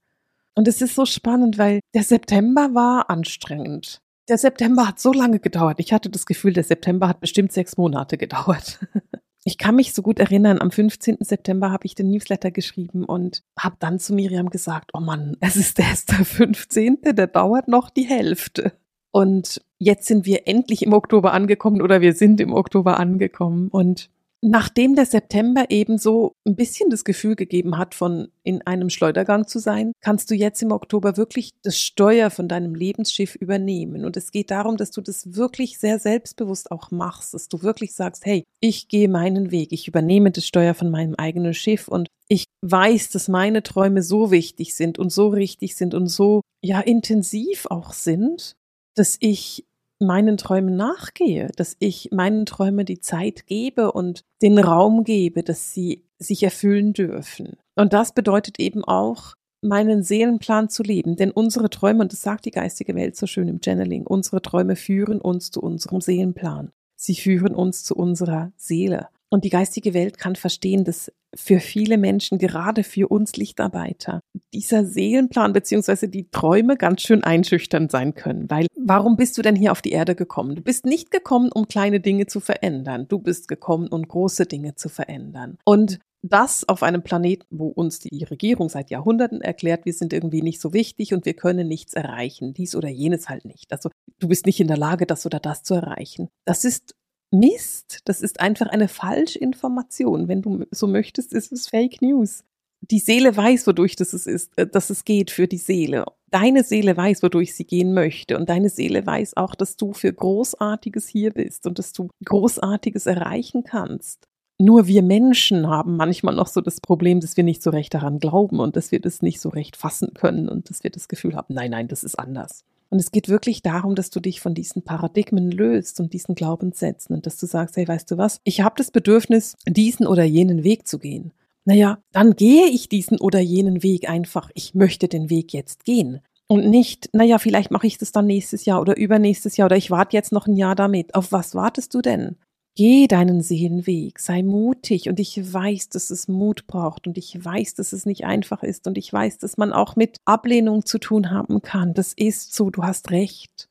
Und 0.56 0.68
es 0.68 0.82
ist 0.82 0.96
so 0.96 1.06
spannend, 1.06 1.58
weil 1.58 1.80
der 1.94 2.04
September 2.04 2.74
war 2.74 3.10
anstrengend. 3.10 4.02
Der 4.30 4.38
September 4.38 4.88
hat 4.88 5.00
so 5.00 5.12
lange 5.12 5.40
gedauert. 5.40 5.80
Ich 5.80 5.92
hatte 5.94 6.10
das 6.10 6.26
Gefühl, 6.26 6.54
der 6.54 6.64
September 6.64 7.08
hat 7.08 7.20
bestimmt 7.20 7.52
sechs 7.52 7.78
Monate 7.78 8.18
gedauert. 8.18 8.80
Ich 9.44 9.58
kann 9.58 9.76
mich 9.76 9.94
so 9.94 10.04
gut 10.04 10.20
erinnern, 10.20 10.62
am 10.62 10.70
15. 10.70 11.18
September 11.22 11.72
habe 11.72 11.88
ich 11.88 11.96
den 11.96 12.12
Newsletter 12.12 12.52
geschrieben 12.52 13.06
und 13.06 13.42
habe 13.58 13.76
dann 13.80 13.98
zu 13.98 14.14
Miriam 14.14 14.52
gesagt, 14.52 14.92
oh 14.94 15.00
Mann, 15.00 15.36
es 15.40 15.56
ist 15.56 15.80
erst 15.80 16.12
der 16.12 16.26
15., 16.26 17.00
der 17.02 17.26
dauert 17.26 17.68
noch 17.68 17.90
die 17.90 18.04
Hälfte. 18.04 18.74
Und 19.12 19.62
jetzt 19.78 20.08
sind 20.08 20.26
wir 20.26 20.48
endlich 20.48 20.84
im 20.84 20.94
Oktober 20.94 21.34
angekommen 21.34 21.82
oder 21.82 22.02
wir 22.02 22.14
sind 22.14 22.40
im 22.40 22.54
Oktober 22.54 23.00
angekommen. 23.00 23.68
Und 23.70 24.10
Nachdem 24.44 24.96
der 24.96 25.06
September 25.06 25.66
eben 25.70 26.00
so 26.00 26.34
ein 26.48 26.56
bisschen 26.56 26.90
das 26.90 27.04
Gefühl 27.04 27.36
gegeben 27.36 27.78
hat, 27.78 27.94
von 27.94 28.30
in 28.42 28.66
einem 28.66 28.90
Schleudergang 28.90 29.46
zu 29.46 29.60
sein, 29.60 29.92
kannst 30.02 30.32
du 30.32 30.36
jetzt 30.36 30.64
im 30.64 30.72
Oktober 30.72 31.16
wirklich 31.16 31.52
das 31.62 31.78
Steuer 31.78 32.32
von 32.32 32.48
deinem 32.48 32.74
Lebensschiff 32.74 33.36
übernehmen. 33.36 34.04
Und 34.04 34.18
es 34.18 34.32
geht 34.32 34.50
darum, 34.50 34.78
dass 34.78 34.90
du 34.90 35.02
das 35.02 35.36
wirklich 35.36 35.78
sehr 35.78 36.00
selbstbewusst 36.00 36.72
auch 36.72 36.90
machst, 36.90 37.36
dass 37.36 37.50
du 37.50 37.62
wirklich 37.62 37.94
sagst, 37.94 38.26
hey, 38.26 38.44
ich 38.60 38.88
gehe 38.88 39.10
meinen 39.10 39.52
Weg, 39.52 39.72
ich 39.74 39.88
übernehme 39.88 40.32
das 40.32 40.48
Steuer 40.48 40.74
von 40.74 40.90
meinem 40.90 41.14
eigenen 41.14 41.54
Schiff. 41.54 41.88
Und 41.88 42.08
ich 42.28 42.46
weiß, 42.62 43.12
dass 43.12 43.28
meine 43.28 43.62
Träume 43.62 44.02
so 44.02 44.32
wichtig 44.32 44.74
sind 44.74 44.98
und 44.98 45.12
so 45.12 45.28
richtig 45.28 45.76
sind 45.76 45.94
und 45.94 46.08
so, 46.08 46.42
ja, 46.64 46.80
intensiv 46.80 47.68
auch 47.70 47.94
sind, 47.94 48.56
dass 48.96 49.18
ich 49.20 49.66
meinen 50.00 50.38
Träumen 50.38 50.76
nachgehe, 50.76 51.52
dass 51.56 51.76
ich 51.80 52.10
meinen 52.12 52.46
Träumen 52.46 52.86
die 52.86 53.00
Zeit 53.00 53.46
gebe 53.46 53.92
und 53.92 54.24
den 54.42 54.58
Raum 54.58 55.04
gebe, 55.04 55.44
dass 55.44 55.74
sie 55.74 56.04
sich 56.18 56.44
erfüllen 56.44 56.94
dürfen. 56.94 57.58
Und 57.76 57.94
das 57.94 58.14
bedeutet 58.14 58.60
eben 58.60 58.84
auch, 58.84 59.36
meinen 59.62 60.02
Seelenplan 60.04 60.70
zu 60.70 60.84
leben. 60.84 61.16
Denn 61.16 61.32
unsere 61.32 61.70
Träume, 61.70 62.02
und 62.02 62.12
das 62.12 62.22
sagt 62.22 62.46
die 62.46 62.52
geistige 62.52 62.96
Welt 62.96 63.16
so 63.16 63.28
schön 63.28 63.48
im 63.48 63.62
Channeling, 63.64 64.06
unsere 64.08 64.42
Träume 64.42 64.76
führen 64.76 65.22
uns 65.22 65.52
zu 65.52 65.62
unserem 65.62 66.02
Seelenplan. 66.02 66.72
Sie 66.96 67.16
führen 67.16 67.56
uns 67.56 67.84
zu 67.84 67.96
unserer 67.96 68.52
Seele. 68.58 69.08
Und 69.34 69.46
die 69.46 69.50
geistige 69.50 69.94
Welt 69.94 70.18
kann 70.18 70.36
verstehen, 70.36 70.84
dass 70.84 71.12
für 71.34 71.62
viele 71.62 71.98
Menschen, 71.98 72.38
gerade 72.38 72.84
für 72.84 73.08
uns 73.08 73.38
Lichtarbeiter, 73.38 74.20
dieser 74.54 74.86
Seelenplan 74.86 75.54
beziehungsweise 75.54 76.10
die 76.10 76.30
Träume 76.30 76.76
ganz 76.76 77.02
schön 77.02 77.24
einschüchternd 77.24 77.90
sein 77.90 78.14
können. 78.14 78.50
Weil 78.50 78.68
warum 78.78 79.16
bist 79.16 79.38
du 79.38 79.42
denn 79.42 79.56
hier 79.56 79.72
auf 79.72 79.82
die 79.82 79.92
Erde 79.92 80.16
gekommen? 80.16 80.56
Du 80.56 80.62
bist 80.62 80.86
nicht 80.86 81.12
gekommen, 81.12 81.50
um 81.54 81.70
kleine 81.70 82.02
Dinge 82.02 82.26
zu 82.26 82.42
verändern. 82.42 83.06
Du 83.08 83.20
bist 83.20 83.48
gekommen, 83.48 83.88
um 83.88 84.06
große 84.06 84.46
Dinge 84.46 84.76
zu 84.76 84.90
verändern. 84.90 85.58
Und 85.64 86.00
das 86.24 86.68
auf 86.68 86.84
einem 86.84 87.02
Planeten, 87.02 87.46
wo 87.50 87.68
uns 87.68 88.00
die 88.00 88.24
Regierung 88.24 88.70
seit 88.70 88.92
Jahrhunderten 88.92 89.42
erklärt, 89.42 89.86
wir 89.86 89.94
sind 89.94 90.14
irgendwie 90.14 90.42
nicht 90.42 90.62
so 90.62 90.74
wichtig 90.74 91.14
und 91.14 91.26
wir 91.26 91.34
können 91.34 91.68
nichts 91.68 91.94
erreichen, 91.94 92.54
dies 92.54 92.76
oder 92.76 92.90
jenes 92.90 93.28
halt 93.28 93.46
nicht. 93.46 93.72
Also 93.72 93.90
du 94.20 94.28
bist 94.28 94.46
nicht 94.46 94.60
in 94.60 94.68
der 94.68 94.78
Lage, 94.78 95.06
das 95.08 95.26
oder 95.26 95.40
das 95.40 95.64
zu 95.64 95.74
erreichen. 95.74 96.28
Das 96.46 96.64
ist 96.64 96.96
Mist. 97.32 98.00
Das 98.06 98.22
ist 98.22 98.40
einfach 98.40 98.68
eine 98.68 98.88
Falschinformation. 98.88 100.28
Wenn 100.28 100.42
du 100.42 100.66
so 100.72 100.88
möchtest, 100.88 101.34
ist 101.34 101.52
es 101.52 101.68
Fake 101.68 102.02
News. 102.02 102.44
Die 102.82 103.00
Seele 103.00 103.36
weiß, 103.36 103.68
wodurch 103.68 103.96
das 103.96 104.14
ist, 104.14 104.58
äh, 104.58 104.68
dass 104.68 104.90
es 104.90 105.06
geht 105.06 105.32
für 105.32 105.48
die 105.48 105.58
Seele. 105.58 106.06
Deine 106.32 106.64
Seele 106.64 106.96
weiß, 106.98 107.24
wodurch 107.24 107.56
sie 107.56 107.66
gehen 107.66 107.94
möchte. 107.94 108.38
Und 108.38 108.50
deine 108.50 108.70
Seele 108.70 109.06
weiß 109.06 109.38
auch, 109.38 109.56
dass 109.56 109.76
du 109.76 109.94
für 109.94 110.12
Großartiges 110.12 111.08
hier 111.08 111.32
bist 111.32 111.68
und 111.68 111.78
dass 111.80 111.94
du 111.94 112.10
Großartiges 112.26 113.06
erreichen 113.06 113.64
kannst. 113.64 114.28
Nur 114.60 114.88
wir 114.88 115.02
Menschen 115.02 115.68
haben 115.68 115.96
manchmal 115.96 116.36
noch 116.36 116.48
so 116.48 116.62
das 116.62 116.80
Problem, 116.80 117.20
dass 117.20 117.36
wir 117.36 117.44
nicht 117.44 117.64
so 117.64 117.72
recht 117.72 117.94
daran 117.94 118.20
glauben 118.20 118.60
und 118.60 118.76
dass 118.76 118.92
wir 118.92 119.00
das 119.00 119.22
nicht 119.22 119.42
so 119.42 119.50
recht 119.50 119.76
fassen 119.76 120.14
können 120.14 120.50
und 120.50 120.70
dass 120.70 120.84
wir 120.84 120.92
das 120.92 121.08
Gefühl 121.08 121.36
haben, 121.36 121.54
nein, 121.54 121.72
nein, 121.72 121.88
das 121.88 122.04
ist 122.04 122.20
anders. 122.20 122.64
Und 122.92 123.00
es 123.00 123.12
geht 123.12 123.30
wirklich 123.30 123.62
darum, 123.62 123.96
dass 123.96 124.10
du 124.10 124.20
dich 124.20 124.42
von 124.42 124.54
diesen 124.54 124.84
Paradigmen 124.84 125.50
löst 125.50 126.02
und 126.02 126.12
diesen 126.12 126.36
Glaubenssätzen 126.36 127.16
und 127.16 127.26
dass 127.26 127.38
du 127.38 127.46
sagst, 127.46 127.78
hey, 127.78 127.88
weißt 127.88 128.12
du 128.12 128.18
was, 128.18 128.42
ich 128.44 128.62
habe 128.62 128.76
das 128.78 128.92
Bedürfnis, 128.92 129.56
diesen 129.66 130.06
oder 130.06 130.26
jenen 130.26 130.66
Weg 130.66 130.86
zu 130.88 131.00
gehen. 131.00 131.32
Naja, 131.64 132.00
dann 132.12 132.36
gehe 132.36 132.66
ich 132.68 132.90
diesen 132.90 133.18
oder 133.18 133.40
jenen 133.40 133.82
Weg 133.82 134.10
einfach. 134.10 134.50
Ich 134.56 134.76
möchte 134.76 135.08
den 135.08 135.30
Weg 135.30 135.54
jetzt 135.54 135.86
gehen. 135.86 136.20
Und 136.48 136.70
nicht, 136.70 137.08
naja, 137.14 137.40
vielleicht 137.40 137.72
mache 137.72 137.88
ich 137.88 137.98
das 137.98 138.12
dann 138.12 138.26
nächstes 138.28 138.66
Jahr 138.66 138.82
oder 138.82 138.98
übernächstes 138.98 139.56
Jahr 139.56 139.68
oder 139.68 139.78
ich 139.78 139.90
warte 139.90 140.18
jetzt 140.18 140.34
noch 140.34 140.48
ein 140.48 140.58
Jahr 140.58 140.76
damit. 140.76 141.16
Auf 141.16 141.32
was 141.32 141.56
wartest 141.56 141.94
du 141.94 142.02
denn? 142.02 142.36
Geh 142.84 143.06
deinen 143.06 143.44
Seelenweg, 143.44 144.18
sei 144.18 144.42
mutig 144.42 145.08
und 145.08 145.20
ich 145.20 145.54
weiß, 145.54 145.90
dass 145.90 146.10
es 146.10 146.28
Mut 146.28 146.66
braucht 146.66 147.06
und 147.06 147.16
ich 147.16 147.46
weiß, 147.46 147.76
dass 147.76 147.94
es 147.94 148.08
nicht 148.08 148.26
einfach 148.26 148.64
ist 148.64 148.88
und 148.88 148.98
ich 148.98 149.14
weiß, 149.14 149.38
dass 149.38 149.56
man 149.56 149.72
auch 149.72 149.96
mit 149.96 150.18
Ablehnung 150.26 150.84
zu 150.84 150.98
tun 150.98 151.30
haben 151.30 151.62
kann. 151.62 151.94
Das 151.94 152.12
ist 152.14 152.56
so, 152.56 152.72
du 152.72 152.82
hast 152.82 153.12
recht. 153.12 153.70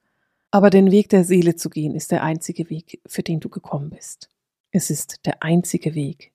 Aber 0.53 0.71
den 0.71 0.93
Weg 0.93 1.09
der 1.09 1.25
Seele 1.25 1.57
zu 1.57 1.71
gehen, 1.71 1.97
ist 1.97 2.13
der 2.13 2.23
einzige 2.23 2.71
Weg, 2.71 3.01
für 3.05 3.25
den 3.25 3.41
du 3.41 3.49
gekommen 3.49 3.91
bist. 3.91 4.29
Es 4.71 4.91
ist 4.91 5.27
der 5.27 5.43
einzige 5.43 5.97
Weg, 5.97 6.31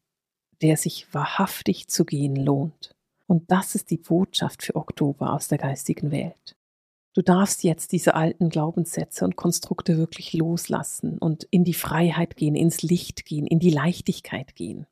der 0.61 0.75
sich 0.75 1.07
wahrhaftig 1.13 1.87
zu 1.87 2.03
gehen 2.03 2.35
lohnt. 2.35 2.93
Und 3.25 3.49
das 3.51 3.75
ist 3.75 3.89
die 3.89 3.99
Botschaft 3.99 4.63
für 4.63 4.75
Oktober 4.75 5.31
aus 5.31 5.47
der 5.47 5.59
geistigen 5.59 6.11
Welt. 6.11 6.57
Du 7.15 7.21
darfst 7.21 7.63
jetzt 7.63 7.93
diese 7.93 8.13
alten 8.13 8.49
Glaubenssätze 8.49 9.23
und 9.23 9.37
Konstrukte 9.37 9.97
wirklich 9.97 10.33
loslassen 10.33 11.17
und 11.17 11.47
in 11.49 11.63
die 11.63 11.73
Freiheit 11.73 12.35
gehen, 12.35 12.55
ins 12.55 12.81
Licht 12.81 13.25
gehen, 13.25 13.47
in 13.47 13.59
die 13.59 13.69
Leichtigkeit 13.69 14.53
gehen. 14.53 14.85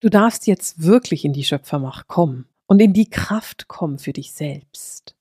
Du 0.00 0.10
darfst 0.10 0.46
jetzt 0.46 0.82
wirklich 0.82 1.24
in 1.24 1.32
die 1.32 1.44
Schöpfermacht 1.44 2.08
kommen 2.08 2.46
und 2.66 2.82
in 2.82 2.92
die 2.92 3.08
Kraft 3.08 3.68
kommen 3.68 3.98
für 3.98 4.12
dich 4.12 4.34
selbst. 4.34 5.16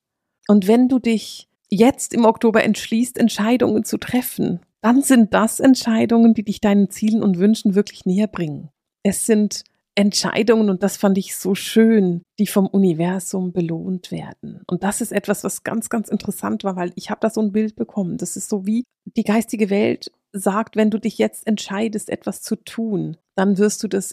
Und 0.49 0.67
wenn 0.67 0.89
du 0.89 0.99
dich 0.99 1.47
jetzt 1.69 2.13
im 2.13 2.25
Oktober 2.25 2.63
entschließt, 2.65 3.17
Entscheidungen 3.17 3.85
zu 3.85 3.97
treffen, 3.97 4.59
dann 4.81 5.01
sind 5.01 5.33
das 5.33 5.61
Entscheidungen, 5.61 6.33
die 6.33 6.43
dich 6.43 6.59
deinen 6.59 6.89
Zielen 6.89 7.23
und 7.23 7.39
Wünschen 7.39 7.75
wirklich 7.75 8.05
näher 8.05 8.27
bringen. 8.27 8.69
Es 9.03 9.25
sind 9.25 9.63
Entscheidungen, 9.97 10.69
und 10.69 10.83
das 10.83 10.97
fand 10.97 11.17
ich 11.17 11.35
so 11.37 11.55
schön, 11.55 12.21
die 12.37 12.47
vom 12.47 12.67
Universum 12.67 13.53
belohnt 13.53 14.11
werden. 14.11 14.61
Und 14.69 14.83
das 14.83 14.99
ist 14.99 15.13
etwas, 15.13 15.43
was 15.45 15.63
ganz, 15.63 15.89
ganz 15.89 16.09
interessant 16.09 16.65
war, 16.65 16.75
weil 16.75 16.91
ich 16.95 17.09
habe 17.09 17.21
da 17.21 17.29
so 17.29 17.41
ein 17.41 17.53
Bild 17.53 17.75
bekommen. 17.77 18.17
Das 18.17 18.35
ist 18.35 18.49
so 18.49 18.65
wie 18.65 18.83
die 19.05 19.23
geistige 19.23 19.69
Welt 19.69 20.11
sagt, 20.33 20.75
wenn 20.75 20.89
du 20.89 20.99
dich 20.99 21.17
jetzt 21.17 21.47
entscheidest, 21.47 22.09
etwas 22.09 22.41
zu 22.41 22.57
tun, 22.57 23.15
dann 23.35 23.57
wirst 23.57 23.83
du 23.83 23.87
das 23.87 24.11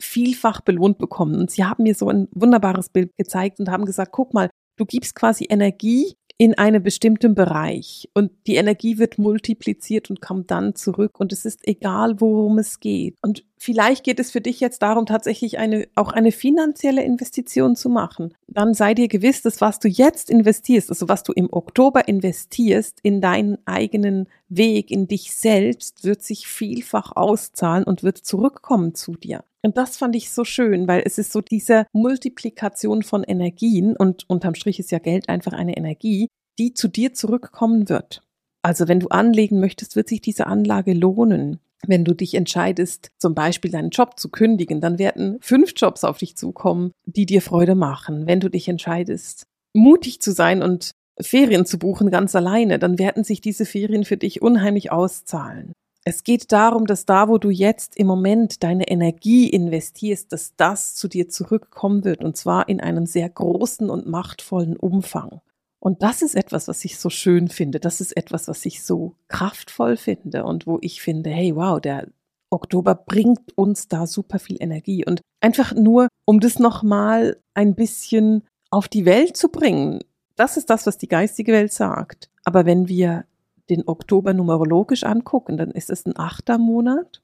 vielfach 0.00 0.60
belohnt 0.60 0.98
bekommen. 0.98 1.40
Und 1.40 1.50
sie 1.50 1.64
haben 1.64 1.82
mir 1.82 1.94
so 1.94 2.08
ein 2.08 2.28
wunderbares 2.30 2.88
Bild 2.88 3.10
gezeigt 3.16 3.58
und 3.58 3.70
haben 3.70 3.84
gesagt, 3.84 4.12
guck 4.12 4.34
mal, 4.34 4.50
du 4.76 4.86
gibst 4.86 5.16
quasi 5.16 5.46
Energie 5.48 6.14
in 6.40 6.56
einem 6.56 6.84
bestimmten 6.84 7.34
Bereich 7.34 8.08
und 8.14 8.30
die 8.46 8.54
Energie 8.54 8.98
wird 8.98 9.18
multipliziert 9.18 10.08
und 10.08 10.20
kommt 10.20 10.52
dann 10.52 10.76
zurück 10.76 11.18
und 11.18 11.32
es 11.32 11.44
ist 11.44 11.66
egal, 11.66 12.20
worum 12.20 12.58
es 12.58 12.78
geht. 12.78 13.16
Und 13.22 13.44
vielleicht 13.58 14.04
geht 14.04 14.20
es 14.20 14.30
für 14.30 14.40
dich 14.40 14.60
jetzt 14.60 14.80
darum, 14.82 15.04
tatsächlich 15.04 15.58
eine, 15.58 15.88
auch 15.96 16.12
eine 16.12 16.30
finanzielle 16.30 17.02
Investition 17.02 17.74
zu 17.74 17.88
machen. 17.88 18.34
Dann 18.46 18.72
sei 18.72 18.94
dir 18.94 19.08
gewiss, 19.08 19.42
dass 19.42 19.60
was 19.60 19.80
du 19.80 19.88
jetzt 19.88 20.30
investierst, 20.30 20.90
also 20.90 21.08
was 21.08 21.24
du 21.24 21.32
im 21.32 21.52
Oktober 21.52 22.06
investierst 22.06 23.00
in 23.02 23.20
deinen 23.20 23.58
eigenen 23.66 24.28
Weg, 24.48 24.90
in 24.90 25.08
dich 25.08 25.34
selbst, 25.34 26.04
wird 26.04 26.22
sich 26.22 26.46
vielfach 26.46 27.12
auszahlen 27.14 27.84
und 27.84 28.02
wird 28.02 28.18
zurückkommen 28.18 28.94
zu 28.94 29.12
dir. 29.12 29.44
Und 29.62 29.76
das 29.76 29.96
fand 29.96 30.14
ich 30.16 30.30
so 30.30 30.44
schön, 30.44 30.86
weil 30.88 31.02
es 31.04 31.18
ist 31.18 31.32
so 31.32 31.40
diese 31.40 31.86
Multiplikation 31.92 33.02
von 33.02 33.24
Energien 33.24 33.96
und 33.96 34.28
unterm 34.28 34.54
Strich 34.54 34.78
ist 34.78 34.90
ja 34.90 34.98
Geld 34.98 35.28
einfach 35.28 35.52
eine 35.52 35.76
Energie, 35.76 36.28
die 36.58 36.74
zu 36.74 36.88
dir 36.88 37.12
zurückkommen 37.12 37.88
wird. 37.88 38.22
Also 38.62 38.88
wenn 38.88 39.00
du 39.00 39.08
anlegen 39.08 39.60
möchtest, 39.60 39.96
wird 39.96 40.08
sich 40.08 40.20
diese 40.20 40.46
Anlage 40.46 40.92
lohnen. 40.92 41.60
Wenn 41.86 42.04
du 42.04 42.14
dich 42.14 42.34
entscheidest, 42.34 43.10
zum 43.18 43.34
Beispiel 43.34 43.70
deinen 43.70 43.90
Job 43.90 44.18
zu 44.18 44.30
kündigen, 44.30 44.80
dann 44.80 44.98
werden 44.98 45.38
fünf 45.40 45.72
Jobs 45.76 46.02
auf 46.02 46.18
dich 46.18 46.36
zukommen, 46.36 46.90
die 47.04 47.24
dir 47.24 47.40
Freude 47.40 47.76
machen. 47.76 48.26
Wenn 48.26 48.40
du 48.40 48.50
dich 48.50 48.68
entscheidest, 48.68 49.46
mutig 49.74 50.20
zu 50.20 50.32
sein 50.32 50.62
und 50.62 50.90
Ferien 51.20 51.66
zu 51.66 51.78
buchen 51.78 52.10
ganz 52.10 52.34
alleine, 52.34 52.78
dann 52.78 52.98
werden 52.98 53.24
sich 53.24 53.40
diese 53.40 53.66
Ferien 53.66 54.04
für 54.04 54.16
dich 54.16 54.42
unheimlich 54.42 54.92
auszahlen. 54.92 55.72
Es 56.04 56.24
geht 56.24 56.52
darum, 56.52 56.86
dass 56.86 57.04
da, 57.04 57.28
wo 57.28 57.38
du 57.38 57.50
jetzt 57.50 57.96
im 57.96 58.06
Moment 58.06 58.62
deine 58.62 58.88
Energie 58.88 59.48
investierst, 59.48 60.32
dass 60.32 60.56
das 60.56 60.94
zu 60.94 61.06
dir 61.06 61.28
zurückkommen 61.28 62.04
wird 62.04 62.24
und 62.24 62.36
zwar 62.36 62.68
in 62.68 62.80
einem 62.80 63.04
sehr 63.04 63.28
großen 63.28 63.90
und 63.90 64.06
machtvollen 64.06 64.76
Umfang. 64.76 65.40
Und 65.80 66.02
das 66.02 66.22
ist 66.22 66.34
etwas, 66.34 66.66
was 66.66 66.84
ich 66.84 66.98
so 66.98 67.10
schön 67.10 67.48
finde. 67.48 67.78
Das 67.78 68.00
ist 68.00 68.16
etwas, 68.16 68.48
was 68.48 68.64
ich 68.64 68.82
so 68.82 69.14
kraftvoll 69.28 69.96
finde 69.96 70.44
und 70.44 70.66
wo 70.66 70.78
ich 70.80 71.02
finde, 71.02 71.30
hey, 71.30 71.54
wow, 71.54 71.80
der 71.80 72.08
Oktober 72.50 72.94
bringt 72.94 73.56
uns 73.56 73.88
da 73.88 74.06
super 74.06 74.38
viel 74.38 74.56
Energie. 74.60 75.04
Und 75.04 75.20
einfach 75.40 75.74
nur, 75.74 76.08
um 76.24 76.40
das 76.40 76.58
nochmal 76.58 77.36
ein 77.54 77.74
bisschen 77.74 78.44
auf 78.70 78.88
die 78.88 79.04
Welt 79.04 79.36
zu 79.36 79.50
bringen. 79.50 80.00
Das 80.38 80.56
ist 80.56 80.70
das, 80.70 80.86
was 80.86 80.96
die 80.98 81.08
geistige 81.08 81.52
Welt 81.52 81.72
sagt. 81.72 82.30
Aber 82.44 82.64
wenn 82.64 82.86
wir 82.86 83.24
den 83.68 83.86
Oktober 83.88 84.32
numerologisch 84.32 85.02
angucken, 85.02 85.56
dann 85.56 85.72
ist 85.72 85.90
es 85.90 86.06
ein 86.06 86.16
achter 86.16 86.58
Monat 86.58 87.20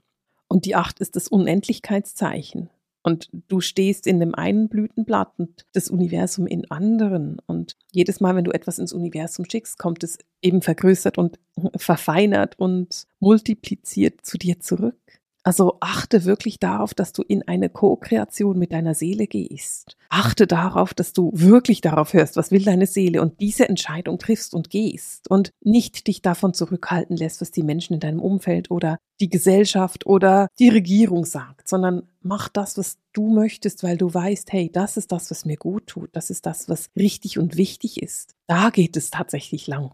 und 0.49 0.65
die 0.65 0.75
acht 0.75 0.99
ist 0.99 1.15
das 1.15 1.29
Unendlichkeitszeichen. 1.29 2.71
Und 3.05 3.29
du 3.49 3.61
stehst 3.61 4.09
in 4.09 4.19
dem 4.19 4.35
einen 4.35 4.69
Blütenblatt 4.69 5.39
und 5.39 5.65
das 5.75 5.91
Universum 5.91 6.49
in 6.49 6.69
anderen. 6.73 7.39
Und 7.47 7.77
jedes 7.93 8.21
Mal, 8.21 8.35
wenn 8.35 8.45
du 8.45 8.51
etwas 8.51 8.81
ins 8.81 8.93
Universum 8.93 9.45
schickst, 9.49 9.79
kommt 9.79 10.03
es 10.03 10.19
eben 10.43 10.61
vergrößert 10.61 11.17
und 11.17 11.39
verfeinert 11.77 12.59
und 12.59 13.07
multipliziert 13.21 14.27
zu 14.27 14.39
dir 14.39 14.59
zurück. 14.59 14.99
Also 15.47 15.77
achte 15.81 16.25
wirklich 16.25 16.59
darauf, 16.59 16.95
dass 16.95 17.13
du 17.13 17.21
in 17.21 17.47
eine 17.47 17.69
Co-Kreation 17.69 18.59
mit 18.59 18.73
deiner 18.73 18.95
Seele 18.95 19.27
gehst. 19.27 19.99
Achte 20.09 20.47
darauf, 20.47 20.95
dass 20.95 21.13
du 21.13 21.31
wirklich 21.35 21.83
darauf 21.83 22.15
hörst, 22.15 22.37
was 22.37 22.51
will 22.51 22.65
deine 22.65 22.87
Seele 22.87 23.21
und 23.21 23.41
diese 23.41 23.69
Entscheidung 23.69 24.19
triffst 24.19 24.55
und 24.55 24.71
gehst 24.71 25.31
und 25.31 25.53
nicht 25.61 26.07
dich 26.07 26.23
davon 26.23 26.55
zurückhalten 26.55 27.19
lässt, 27.19 27.43
was 27.43 27.51
die 27.51 27.63
Menschen 27.63 27.93
in 27.93 28.01
deinem 28.01 28.21
Umfeld 28.21 28.71
oder 28.71 28.97
die 29.21 29.29
Gesellschaft 29.29 30.07
oder 30.07 30.49
die 30.59 30.71
Regierung 30.71 31.27
sagt, 31.27 31.69
sondern 31.69 32.09
mach 32.23 32.49
das, 32.49 32.79
was 32.79 32.97
du 33.13 33.29
möchtest, 33.29 33.83
weil 33.83 33.99
du 33.99 34.13
weißt, 34.15 34.51
hey, 34.51 34.71
das 34.73 34.97
ist 34.97 35.13
das, 35.13 35.31
was 35.31 35.45
mir 35.45 35.59
gut 35.59 35.89
tut, 35.89 36.09
das 36.15 36.31
ist 36.31 36.47
das, 36.47 36.71
was 36.71 36.89
richtig 36.97 37.39
und 37.39 37.59
wichtig 37.59 38.03
ist. 38.03 38.35
Da 38.47 38.71
geht 38.71 38.97
es 38.97 39.11
tatsächlich 39.11 39.67
lang. 39.67 39.93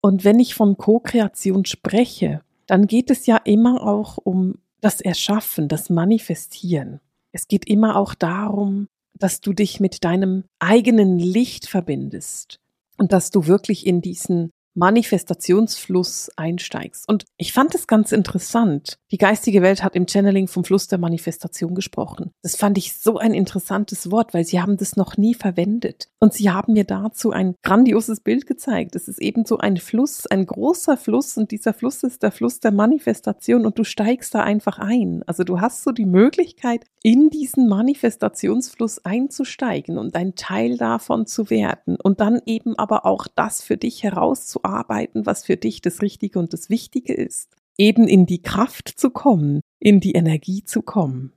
Und 0.00 0.24
wenn 0.24 0.38
ich 0.38 0.54
von 0.54 0.76
Co-Kreation 0.76 1.64
spreche, 1.64 2.42
dann 2.68 2.86
geht 2.86 3.10
es 3.10 3.26
ja 3.26 3.38
immer 3.38 3.82
auch 3.82 4.18
um 4.18 4.58
das 4.80 5.00
Erschaffen, 5.00 5.68
das 5.68 5.90
Manifestieren. 5.90 7.00
Es 7.32 7.48
geht 7.48 7.66
immer 7.66 7.96
auch 7.96 8.14
darum, 8.14 8.88
dass 9.14 9.40
du 9.40 9.52
dich 9.52 9.80
mit 9.80 10.04
deinem 10.04 10.44
eigenen 10.58 11.18
Licht 11.18 11.66
verbindest 11.66 12.60
und 12.96 13.12
dass 13.12 13.30
du 13.30 13.46
wirklich 13.46 13.86
in 13.86 14.00
diesen 14.00 14.52
Manifestationsfluss 14.78 16.30
einsteigst. 16.36 17.08
Und 17.08 17.24
ich 17.36 17.52
fand 17.52 17.74
es 17.74 17.88
ganz 17.88 18.12
interessant. 18.12 18.98
Die 19.10 19.18
geistige 19.18 19.60
Welt 19.60 19.82
hat 19.82 19.96
im 19.96 20.06
Channeling 20.06 20.46
vom 20.46 20.64
Fluss 20.64 20.86
der 20.86 20.98
Manifestation 20.98 21.74
gesprochen. 21.74 22.30
Das 22.42 22.54
fand 22.54 22.78
ich 22.78 22.96
so 22.96 23.18
ein 23.18 23.34
interessantes 23.34 24.10
Wort, 24.12 24.34
weil 24.34 24.44
sie 24.44 24.60
haben 24.60 24.76
das 24.76 24.96
noch 24.96 25.16
nie 25.16 25.34
verwendet. 25.34 26.08
Und 26.20 26.32
sie 26.32 26.50
haben 26.50 26.74
mir 26.74 26.84
dazu 26.84 27.32
ein 27.32 27.56
grandioses 27.62 28.20
Bild 28.20 28.46
gezeigt. 28.46 28.94
Es 28.94 29.08
ist 29.08 29.20
eben 29.20 29.44
so 29.44 29.58
ein 29.58 29.78
Fluss, 29.78 30.26
ein 30.26 30.46
großer 30.46 30.96
Fluss 30.96 31.36
und 31.36 31.50
dieser 31.50 31.74
Fluss 31.74 32.04
ist 32.04 32.22
der 32.22 32.30
Fluss 32.30 32.60
der 32.60 32.72
Manifestation 32.72 33.66
und 33.66 33.78
du 33.78 33.84
steigst 33.84 34.34
da 34.34 34.42
einfach 34.42 34.78
ein. 34.78 35.24
Also 35.26 35.42
du 35.42 35.60
hast 35.60 35.82
so 35.82 35.90
die 35.90 36.06
Möglichkeit, 36.06 36.84
in 37.02 37.30
diesen 37.30 37.68
Manifestationsfluss 37.68 39.04
einzusteigen 39.04 39.98
und 39.98 40.14
ein 40.14 40.34
Teil 40.34 40.76
davon 40.76 41.26
zu 41.26 41.50
werden 41.50 41.96
und 42.00 42.20
dann 42.20 42.40
eben 42.46 42.78
aber 42.78 43.06
auch 43.06 43.26
das 43.34 43.62
für 43.62 43.76
dich 43.76 44.02
herauszuarbeiten 44.02 44.67
arbeiten, 44.68 45.26
was 45.26 45.44
für 45.44 45.56
dich 45.56 45.80
das 45.80 46.02
Richtige 46.02 46.38
und 46.38 46.52
das 46.52 46.70
Wichtige 46.70 47.14
ist. 47.14 47.50
Eben 47.76 48.06
in 48.06 48.26
die 48.26 48.42
Kraft 48.42 48.88
zu 48.88 49.10
kommen, 49.10 49.60
in 49.80 50.00
die 50.00 50.12
Energie 50.12 50.64
zu 50.64 50.82
kommen. 50.82 51.32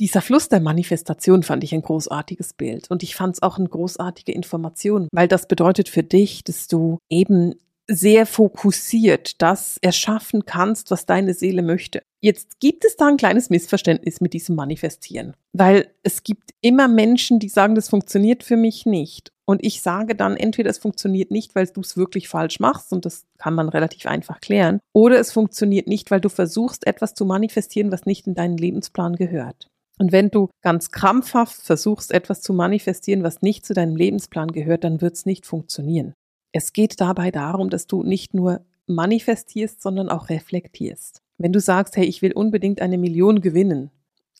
Dieser 0.00 0.22
Fluss 0.22 0.48
der 0.48 0.60
Manifestation 0.60 1.44
fand 1.44 1.62
ich 1.62 1.72
ein 1.72 1.82
großartiges 1.82 2.54
Bild 2.54 2.90
und 2.90 3.02
ich 3.04 3.14
fand 3.14 3.36
es 3.36 3.42
auch 3.42 3.58
eine 3.58 3.68
großartige 3.68 4.32
Information, 4.32 5.08
weil 5.12 5.28
das 5.28 5.46
bedeutet 5.46 5.88
für 5.88 6.02
dich, 6.02 6.42
dass 6.42 6.66
du 6.66 6.98
eben 7.08 7.54
sehr 7.86 8.26
fokussiert 8.26 9.40
das 9.40 9.78
erschaffen 9.82 10.46
kannst, 10.46 10.90
was 10.90 11.06
deine 11.06 11.34
Seele 11.34 11.62
möchte. 11.62 12.02
Jetzt 12.24 12.58
gibt 12.58 12.86
es 12.86 12.96
da 12.96 13.06
ein 13.08 13.18
kleines 13.18 13.50
Missverständnis 13.50 14.22
mit 14.22 14.32
diesem 14.32 14.56
Manifestieren, 14.56 15.36
weil 15.52 15.90
es 16.02 16.22
gibt 16.22 16.52
immer 16.62 16.88
Menschen, 16.88 17.38
die 17.38 17.50
sagen, 17.50 17.74
das 17.74 17.90
funktioniert 17.90 18.42
für 18.42 18.56
mich 18.56 18.86
nicht. 18.86 19.30
Und 19.44 19.62
ich 19.62 19.82
sage 19.82 20.14
dann, 20.14 20.34
entweder 20.38 20.70
es 20.70 20.78
funktioniert 20.78 21.30
nicht, 21.30 21.54
weil 21.54 21.66
du 21.66 21.82
es 21.82 21.98
wirklich 21.98 22.28
falsch 22.28 22.60
machst, 22.60 22.94
und 22.94 23.04
das 23.04 23.26
kann 23.36 23.52
man 23.52 23.68
relativ 23.68 24.06
einfach 24.06 24.40
klären, 24.40 24.80
oder 24.94 25.20
es 25.20 25.32
funktioniert 25.32 25.86
nicht, 25.86 26.10
weil 26.10 26.22
du 26.22 26.30
versuchst, 26.30 26.86
etwas 26.86 27.12
zu 27.12 27.26
manifestieren, 27.26 27.92
was 27.92 28.06
nicht 28.06 28.26
in 28.26 28.34
deinen 28.34 28.56
Lebensplan 28.56 29.16
gehört. 29.16 29.68
Und 29.98 30.10
wenn 30.10 30.30
du 30.30 30.48
ganz 30.62 30.90
krampfhaft 30.92 31.60
versuchst, 31.60 32.10
etwas 32.10 32.40
zu 32.40 32.54
manifestieren, 32.54 33.22
was 33.22 33.42
nicht 33.42 33.66
zu 33.66 33.74
deinem 33.74 33.96
Lebensplan 33.96 34.48
gehört, 34.48 34.84
dann 34.84 35.02
wird 35.02 35.16
es 35.16 35.26
nicht 35.26 35.44
funktionieren. 35.44 36.14
Es 36.52 36.72
geht 36.72 37.02
dabei 37.02 37.30
darum, 37.30 37.68
dass 37.68 37.86
du 37.86 38.02
nicht 38.02 38.32
nur 38.32 38.64
manifestierst, 38.86 39.82
sondern 39.82 40.08
auch 40.08 40.30
reflektierst. 40.30 41.20
Wenn 41.38 41.52
du 41.52 41.60
sagst, 41.60 41.96
hey, 41.96 42.04
ich 42.04 42.22
will 42.22 42.32
unbedingt 42.32 42.80
eine 42.80 42.98
Million 42.98 43.40
gewinnen 43.40 43.90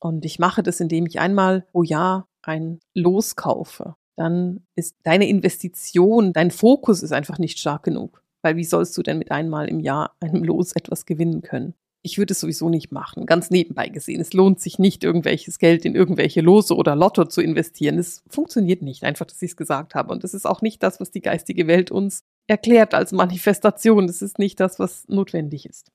und 0.00 0.24
ich 0.24 0.38
mache 0.38 0.62
das, 0.62 0.80
indem 0.80 1.06
ich 1.06 1.18
einmal 1.18 1.62
pro 1.72 1.82
Jahr 1.82 2.28
ein 2.42 2.80
Los 2.94 3.36
kaufe, 3.36 3.96
dann 4.16 4.60
ist 4.76 4.96
deine 5.02 5.28
Investition, 5.28 6.32
dein 6.32 6.50
Fokus 6.50 7.02
ist 7.02 7.12
einfach 7.12 7.38
nicht 7.38 7.58
stark 7.58 7.82
genug. 7.82 8.22
Weil 8.42 8.56
wie 8.56 8.64
sollst 8.64 8.96
du 8.96 9.02
denn 9.02 9.18
mit 9.18 9.30
einmal 9.30 9.68
im 9.68 9.80
Jahr 9.80 10.14
einem 10.20 10.44
Los 10.44 10.72
etwas 10.72 11.06
gewinnen 11.06 11.42
können? 11.42 11.74
Ich 12.02 12.18
würde 12.18 12.32
es 12.32 12.40
sowieso 12.40 12.68
nicht 12.68 12.92
machen, 12.92 13.24
ganz 13.24 13.48
nebenbei 13.48 13.88
gesehen. 13.88 14.20
Es 14.20 14.34
lohnt 14.34 14.60
sich 14.60 14.78
nicht, 14.78 15.02
irgendwelches 15.02 15.58
Geld 15.58 15.86
in 15.86 15.94
irgendwelche 15.94 16.42
Lose 16.42 16.76
oder 16.76 16.94
Lotto 16.94 17.24
zu 17.24 17.40
investieren. 17.40 17.98
Es 17.98 18.22
funktioniert 18.28 18.82
nicht, 18.82 19.04
einfach, 19.04 19.24
dass 19.24 19.40
ich 19.40 19.52
es 19.52 19.56
gesagt 19.56 19.94
habe. 19.94 20.12
Und 20.12 20.22
es 20.22 20.34
ist 20.34 20.44
auch 20.44 20.60
nicht 20.60 20.82
das, 20.82 21.00
was 21.00 21.10
die 21.10 21.22
geistige 21.22 21.66
Welt 21.66 21.90
uns 21.90 22.20
erklärt 22.46 22.92
als 22.92 23.12
Manifestation. 23.12 24.06
Das 24.06 24.20
ist 24.20 24.38
nicht 24.38 24.60
das, 24.60 24.78
was 24.78 25.08
notwendig 25.08 25.64
ist. 25.64 25.90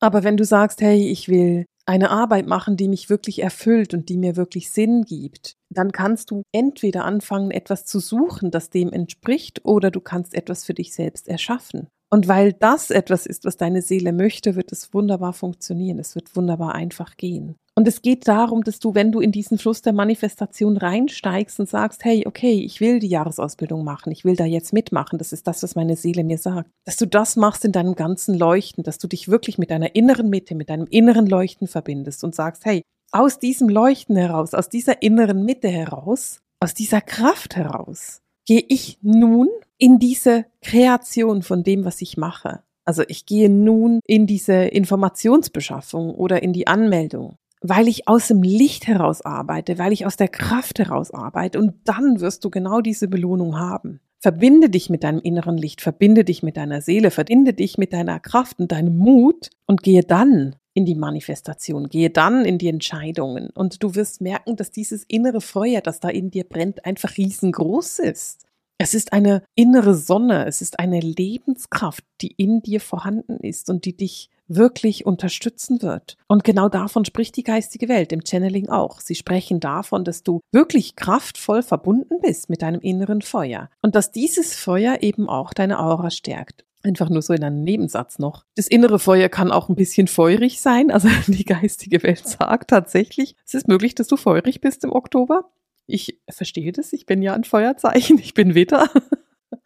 Aber 0.00 0.24
wenn 0.24 0.36
du 0.36 0.44
sagst, 0.44 0.80
hey, 0.80 1.08
ich 1.08 1.28
will 1.28 1.64
eine 1.86 2.10
Arbeit 2.10 2.46
machen, 2.46 2.76
die 2.76 2.86
mich 2.86 3.08
wirklich 3.08 3.42
erfüllt 3.42 3.94
und 3.94 4.10
die 4.10 4.18
mir 4.18 4.36
wirklich 4.36 4.70
Sinn 4.70 5.04
gibt, 5.04 5.54
dann 5.70 5.90
kannst 5.90 6.30
du 6.30 6.42
entweder 6.52 7.04
anfangen, 7.04 7.50
etwas 7.50 7.86
zu 7.86 7.98
suchen, 7.98 8.50
das 8.50 8.68
dem 8.68 8.92
entspricht, 8.92 9.64
oder 9.64 9.90
du 9.90 10.00
kannst 10.00 10.34
etwas 10.34 10.64
für 10.64 10.74
dich 10.74 10.92
selbst 10.94 11.28
erschaffen. 11.28 11.88
Und 12.10 12.28
weil 12.28 12.52
das 12.52 12.90
etwas 12.90 13.26
ist, 13.26 13.44
was 13.44 13.56
deine 13.56 13.82
Seele 13.82 14.12
möchte, 14.12 14.54
wird 14.54 14.72
es 14.72 14.94
wunderbar 14.94 15.32
funktionieren. 15.32 15.98
Es 15.98 16.14
wird 16.14 16.34
wunderbar 16.36 16.74
einfach 16.74 17.16
gehen. 17.16 17.56
Und 17.78 17.86
es 17.86 18.02
geht 18.02 18.26
darum, 18.26 18.64
dass 18.64 18.80
du, 18.80 18.96
wenn 18.96 19.12
du 19.12 19.20
in 19.20 19.30
diesen 19.30 19.56
Fluss 19.56 19.82
der 19.82 19.92
Manifestation 19.92 20.76
reinsteigst 20.76 21.60
und 21.60 21.68
sagst, 21.68 22.04
hey, 22.04 22.26
okay, 22.26 22.54
ich 22.54 22.80
will 22.80 22.98
die 22.98 23.06
Jahresausbildung 23.06 23.84
machen, 23.84 24.10
ich 24.10 24.24
will 24.24 24.34
da 24.34 24.44
jetzt 24.44 24.72
mitmachen, 24.72 25.16
das 25.16 25.32
ist 25.32 25.46
das, 25.46 25.62
was 25.62 25.76
meine 25.76 25.94
Seele 25.94 26.24
mir 26.24 26.38
sagt, 26.38 26.68
dass 26.86 26.96
du 26.96 27.06
das 27.06 27.36
machst 27.36 27.64
in 27.64 27.70
deinem 27.70 27.94
ganzen 27.94 28.36
Leuchten, 28.36 28.82
dass 28.82 28.98
du 28.98 29.06
dich 29.06 29.28
wirklich 29.28 29.58
mit 29.58 29.70
deiner 29.70 29.94
inneren 29.94 30.28
Mitte, 30.28 30.56
mit 30.56 30.70
deinem 30.70 30.88
inneren 30.90 31.28
Leuchten 31.28 31.68
verbindest 31.68 32.24
und 32.24 32.34
sagst, 32.34 32.64
hey, 32.64 32.82
aus 33.12 33.38
diesem 33.38 33.68
Leuchten 33.68 34.16
heraus, 34.16 34.54
aus 34.54 34.68
dieser 34.68 35.00
inneren 35.00 35.44
Mitte 35.44 35.68
heraus, 35.68 36.40
aus 36.58 36.74
dieser 36.74 37.00
Kraft 37.00 37.54
heraus, 37.54 38.22
gehe 38.44 38.64
ich 38.68 38.98
nun 39.02 39.50
in 39.76 40.00
diese 40.00 40.46
Kreation 40.62 41.44
von 41.44 41.62
dem, 41.62 41.84
was 41.84 42.02
ich 42.02 42.16
mache. 42.16 42.58
Also 42.84 43.04
ich 43.06 43.24
gehe 43.24 43.48
nun 43.48 44.00
in 44.04 44.26
diese 44.26 44.64
Informationsbeschaffung 44.64 46.12
oder 46.16 46.42
in 46.42 46.52
die 46.52 46.66
Anmeldung, 46.66 47.36
weil 47.60 47.88
ich 47.88 48.08
aus 48.08 48.28
dem 48.28 48.42
Licht 48.42 48.86
heraus 48.86 49.22
arbeite, 49.22 49.78
weil 49.78 49.92
ich 49.92 50.06
aus 50.06 50.16
der 50.16 50.28
Kraft 50.28 50.78
heraus 50.78 51.12
arbeite 51.12 51.58
und 51.58 51.74
dann 51.84 52.20
wirst 52.20 52.44
du 52.44 52.50
genau 52.50 52.80
diese 52.80 53.08
Belohnung 53.08 53.58
haben. 53.58 54.00
Verbinde 54.20 54.68
dich 54.68 54.90
mit 54.90 55.04
deinem 55.04 55.20
inneren 55.20 55.56
Licht, 55.56 55.80
verbinde 55.80 56.24
dich 56.24 56.42
mit 56.42 56.56
deiner 56.56 56.80
Seele, 56.80 57.10
verbinde 57.10 57.52
dich 57.52 57.78
mit 57.78 57.92
deiner 57.92 58.18
Kraft 58.18 58.58
und 58.58 58.72
deinem 58.72 58.98
Mut 58.98 59.50
und 59.66 59.82
gehe 59.82 60.02
dann 60.02 60.56
in 60.74 60.84
die 60.84 60.96
Manifestation, 60.96 61.88
gehe 61.88 62.10
dann 62.10 62.44
in 62.44 62.58
die 62.58 62.68
Entscheidungen 62.68 63.50
und 63.50 63.82
du 63.82 63.94
wirst 63.94 64.20
merken, 64.20 64.56
dass 64.56 64.70
dieses 64.70 65.04
innere 65.04 65.40
Feuer, 65.40 65.80
das 65.80 66.00
da 66.00 66.08
in 66.08 66.30
dir 66.30 66.44
brennt, 66.44 66.84
einfach 66.84 67.16
riesengroß 67.16 68.00
ist. 68.00 68.44
Es 68.78 68.94
ist 68.94 69.12
eine 69.12 69.42
innere 69.56 69.94
Sonne, 69.94 70.46
es 70.46 70.62
ist 70.62 70.78
eine 70.78 71.00
Lebenskraft, 71.00 72.04
die 72.20 72.32
in 72.36 72.62
dir 72.62 72.80
vorhanden 72.80 73.38
ist 73.38 73.70
und 73.70 73.84
die 73.84 73.96
dich 73.96 74.30
wirklich 74.48 75.06
unterstützen 75.06 75.82
wird. 75.82 76.16
Und 76.26 76.44
genau 76.44 76.68
davon 76.68 77.04
spricht 77.04 77.36
die 77.36 77.44
geistige 77.44 77.88
Welt 77.88 78.12
im 78.12 78.24
Channeling 78.24 78.68
auch. 78.68 79.00
Sie 79.00 79.14
sprechen 79.14 79.60
davon, 79.60 80.04
dass 80.04 80.22
du 80.22 80.40
wirklich 80.52 80.96
kraftvoll 80.96 81.62
verbunden 81.62 82.20
bist 82.20 82.50
mit 82.50 82.62
deinem 82.62 82.80
inneren 82.80 83.22
Feuer 83.22 83.70
und 83.82 83.94
dass 83.94 84.10
dieses 84.10 84.54
Feuer 84.56 84.98
eben 85.02 85.28
auch 85.28 85.52
deine 85.52 85.78
Aura 85.78 86.10
stärkt. 86.10 86.64
Einfach 86.84 87.10
nur 87.10 87.22
so 87.22 87.34
in 87.34 87.42
einem 87.42 87.62
Nebensatz 87.64 88.18
noch. 88.18 88.44
Das 88.54 88.68
innere 88.68 88.98
Feuer 88.98 89.28
kann 89.28 89.50
auch 89.50 89.68
ein 89.68 89.74
bisschen 89.74 90.06
feurig 90.06 90.60
sein. 90.60 90.90
Also 90.90 91.08
die 91.26 91.44
geistige 91.44 92.02
Welt 92.02 92.26
sagt 92.26 92.70
tatsächlich, 92.70 93.34
es 93.44 93.54
ist 93.54 93.68
möglich, 93.68 93.94
dass 93.94 94.06
du 94.06 94.16
feurig 94.16 94.60
bist 94.60 94.84
im 94.84 94.92
Oktober. 94.92 95.50
Ich 95.86 96.20
verstehe 96.28 96.70
das. 96.70 96.92
Ich 96.92 97.06
bin 97.06 97.22
ja 97.22 97.34
ein 97.34 97.44
Feuerzeichen. 97.44 98.18
Ich 98.18 98.34
bin 98.34 98.54
Witter. 98.54 98.88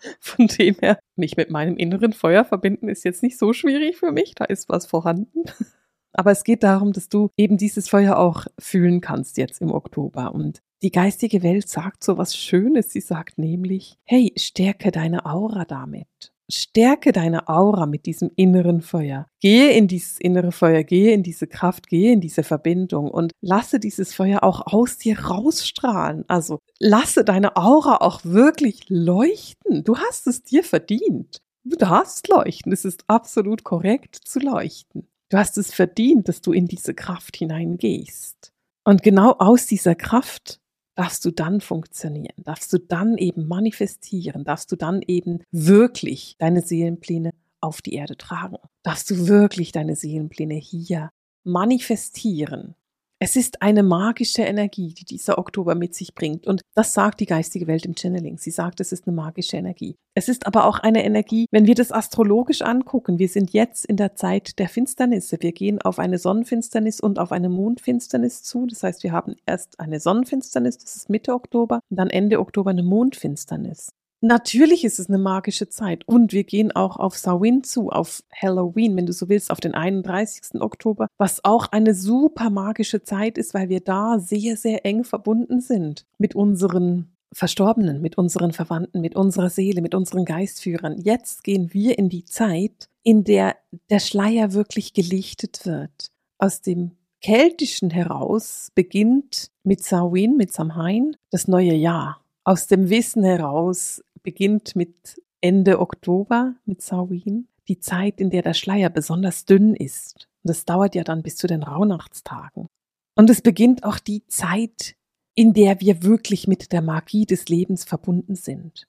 Von 0.20 0.46
dem 0.46 0.76
her, 0.80 0.98
mich 1.16 1.36
mit 1.36 1.50
meinem 1.50 1.76
inneren 1.76 2.12
Feuer 2.12 2.44
verbinden 2.44 2.88
ist 2.88 3.04
jetzt 3.04 3.22
nicht 3.22 3.38
so 3.38 3.52
schwierig 3.52 3.96
für 3.96 4.12
mich. 4.12 4.34
Da 4.34 4.44
ist 4.44 4.68
was 4.68 4.86
vorhanden. 4.86 5.44
Aber 6.12 6.30
es 6.30 6.44
geht 6.44 6.62
darum, 6.62 6.92
dass 6.92 7.08
du 7.08 7.30
eben 7.36 7.56
dieses 7.56 7.88
Feuer 7.88 8.18
auch 8.18 8.46
fühlen 8.58 9.00
kannst 9.00 9.38
jetzt 9.38 9.62
im 9.62 9.72
Oktober. 9.72 10.34
Und 10.34 10.60
die 10.82 10.90
geistige 10.90 11.42
Welt 11.42 11.68
sagt 11.68 12.04
so 12.04 12.18
was 12.18 12.36
Schönes. 12.36 12.92
Sie 12.92 13.00
sagt 13.00 13.38
nämlich, 13.38 13.98
hey, 14.04 14.32
stärke 14.36 14.90
deine 14.90 15.24
Aura 15.24 15.64
damit. 15.64 16.31
Stärke 16.52 17.12
deine 17.12 17.48
Aura 17.48 17.86
mit 17.86 18.06
diesem 18.06 18.30
inneren 18.36 18.80
Feuer. 18.80 19.26
Gehe 19.40 19.70
in 19.72 19.88
dieses 19.88 20.18
innere 20.18 20.52
Feuer, 20.52 20.84
gehe 20.84 21.12
in 21.12 21.22
diese 21.22 21.46
Kraft, 21.46 21.88
gehe 21.88 22.12
in 22.12 22.20
diese 22.20 22.42
Verbindung 22.42 23.10
und 23.10 23.32
lasse 23.40 23.80
dieses 23.80 24.14
Feuer 24.14 24.42
auch 24.42 24.66
aus 24.66 24.98
dir 24.98 25.18
rausstrahlen. 25.18 26.24
Also 26.28 26.58
lasse 26.78 27.24
deine 27.24 27.56
Aura 27.56 27.96
auch 27.96 28.20
wirklich 28.24 28.88
leuchten. 28.88 29.84
Du 29.84 29.96
hast 29.96 30.26
es 30.26 30.42
dir 30.42 30.62
verdient. 30.64 31.40
Du 31.64 31.76
darfst 31.76 32.28
leuchten. 32.28 32.72
Es 32.72 32.84
ist 32.84 33.04
absolut 33.06 33.64
korrekt 33.64 34.16
zu 34.16 34.38
leuchten. 34.40 35.08
Du 35.28 35.38
hast 35.38 35.56
es 35.56 35.72
verdient, 35.72 36.28
dass 36.28 36.42
du 36.42 36.52
in 36.52 36.66
diese 36.66 36.92
Kraft 36.92 37.36
hineingehst. 37.36 38.52
Und 38.84 39.02
genau 39.02 39.32
aus 39.38 39.66
dieser 39.66 39.94
Kraft 39.94 40.60
darfst 40.94 41.24
du 41.24 41.30
dann 41.30 41.60
funktionieren, 41.60 42.42
darfst 42.44 42.72
du 42.72 42.78
dann 42.78 43.16
eben 43.16 43.46
manifestieren, 43.48 44.44
darfst 44.44 44.70
du 44.72 44.76
dann 44.76 45.02
eben 45.02 45.42
wirklich 45.50 46.36
deine 46.38 46.62
Seelenpläne 46.62 47.30
auf 47.60 47.80
die 47.80 47.94
Erde 47.94 48.16
tragen, 48.16 48.56
darfst 48.82 49.10
du 49.10 49.26
wirklich 49.28 49.72
deine 49.72 49.96
Seelenpläne 49.96 50.54
hier 50.54 51.10
manifestieren. 51.44 52.74
Es 53.24 53.36
ist 53.36 53.62
eine 53.62 53.84
magische 53.84 54.42
Energie, 54.42 54.94
die 54.94 55.04
dieser 55.04 55.38
Oktober 55.38 55.76
mit 55.76 55.94
sich 55.94 56.12
bringt. 56.12 56.48
Und 56.48 56.62
das 56.74 56.92
sagt 56.92 57.20
die 57.20 57.26
geistige 57.26 57.68
Welt 57.68 57.86
im 57.86 57.94
Channeling. 57.94 58.36
Sie 58.36 58.50
sagt, 58.50 58.80
es 58.80 58.90
ist 58.90 59.06
eine 59.06 59.14
magische 59.14 59.56
Energie. 59.56 59.94
Es 60.16 60.28
ist 60.28 60.44
aber 60.44 60.64
auch 60.64 60.80
eine 60.80 61.04
Energie, 61.04 61.46
wenn 61.52 61.68
wir 61.68 61.76
das 61.76 61.92
astrologisch 61.92 62.62
angucken. 62.62 63.20
Wir 63.20 63.28
sind 63.28 63.52
jetzt 63.52 63.84
in 63.84 63.96
der 63.96 64.16
Zeit 64.16 64.58
der 64.58 64.68
Finsternisse. 64.68 65.36
Wir 65.38 65.52
gehen 65.52 65.80
auf 65.80 66.00
eine 66.00 66.18
Sonnenfinsternis 66.18 66.98
und 66.98 67.20
auf 67.20 67.30
eine 67.30 67.48
Mondfinsternis 67.48 68.42
zu. 68.42 68.66
Das 68.66 68.82
heißt, 68.82 69.04
wir 69.04 69.12
haben 69.12 69.36
erst 69.46 69.78
eine 69.78 70.00
Sonnenfinsternis, 70.00 70.78
das 70.78 70.96
ist 70.96 71.08
Mitte 71.08 71.32
Oktober, 71.32 71.78
und 71.90 71.98
dann 71.98 72.10
Ende 72.10 72.40
Oktober 72.40 72.70
eine 72.70 72.82
Mondfinsternis. 72.82 73.92
Natürlich 74.24 74.84
ist 74.84 75.00
es 75.00 75.08
eine 75.08 75.18
magische 75.18 75.68
Zeit 75.68 76.06
und 76.06 76.32
wir 76.32 76.44
gehen 76.44 76.70
auch 76.70 76.96
auf 76.96 77.18
Samhain 77.18 77.64
zu, 77.64 77.90
auf 77.90 78.22
Halloween, 78.32 78.96
wenn 78.96 79.06
du 79.06 79.12
so 79.12 79.28
willst, 79.28 79.50
auf 79.50 79.58
den 79.58 79.74
31. 79.74 80.60
Oktober, 80.60 81.08
was 81.18 81.44
auch 81.44 81.66
eine 81.72 81.92
super 81.92 82.48
magische 82.48 83.02
Zeit 83.02 83.36
ist, 83.36 83.52
weil 83.52 83.68
wir 83.68 83.80
da 83.80 84.20
sehr, 84.20 84.56
sehr 84.56 84.86
eng 84.86 85.02
verbunden 85.02 85.60
sind 85.60 86.06
mit 86.18 86.36
unseren 86.36 87.10
Verstorbenen, 87.32 88.00
mit 88.00 88.16
unseren 88.16 88.52
Verwandten, 88.52 89.00
mit 89.00 89.16
unserer 89.16 89.50
Seele, 89.50 89.82
mit 89.82 89.92
unseren 89.92 90.24
Geistführern. 90.24 90.98
Jetzt 90.98 91.42
gehen 91.42 91.74
wir 91.74 91.98
in 91.98 92.08
die 92.08 92.24
Zeit, 92.24 92.88
in 93.02 93.24
der 93.24 93.56
der 93.90 93.98
Schleier 93.98 94.52
wirklich 94.52 94.92
gelichtet 94.92 95.66
wird. 95.66 96.12
Aus 96.38 96.60
dem 96.60 96.92
Keltischen 97.22 97.90
heraus 97.90 98.70
beginnt 98.76 99.50
mit 99.64 99.82
Samhain, 99.82 100.36
mit 100.36 100.52
Samhain, 100.52 101.16
das 101.30 101.48
neue 101.48 101.74
Jahr. 101.74 102.20
Aus 102.44 102.66
dem 102.68 102.88
Wissen 102.88 103.24
heraus 103.24 104.02
beginnt 104.22 104.76
mit 104.76 105.20
Ende 105.40 105.80
Oktober 105.80 106.54
mit 106.64 106.82
Samhain, 106.82 107.48
die 107.68 107.78
Zeit, 107.78 108.20
in 108.20 108.30
der 108.30 108.42
der 108.42 108.54
Schleier 108.54 108.90
besonders 108.90 109.44
dünn 109.44 109.74
ist. 109.74 110.28
Und 110.42 110.50
das 110.50 110.64
dauert 110.64 110.94
ja 110.94 111.04
dann 111.04 111.22
bis 111.22 111.36
zu 111.36 111.46
den 111.46 111.62
Rauhnachtstagen. 111.62 112.68
Und 113.14 113.30
es 113.30 113.42
beginnt 113.42 113.84
auch 113.84 113.98
die 113.98 114.26
Zeit, 114.26 114.96
in 115.34 115.52
der 115.52 115.80
wir 115.80 116.02
wirklich 116.02 116.46
mit 116.46 116.72
der 116.72 116.82
Magie 116.82 117.26
des 117.26 117.48
Lebens 117.48 117.84
verbunden 117.84 118.34
sind. 118.34 118.86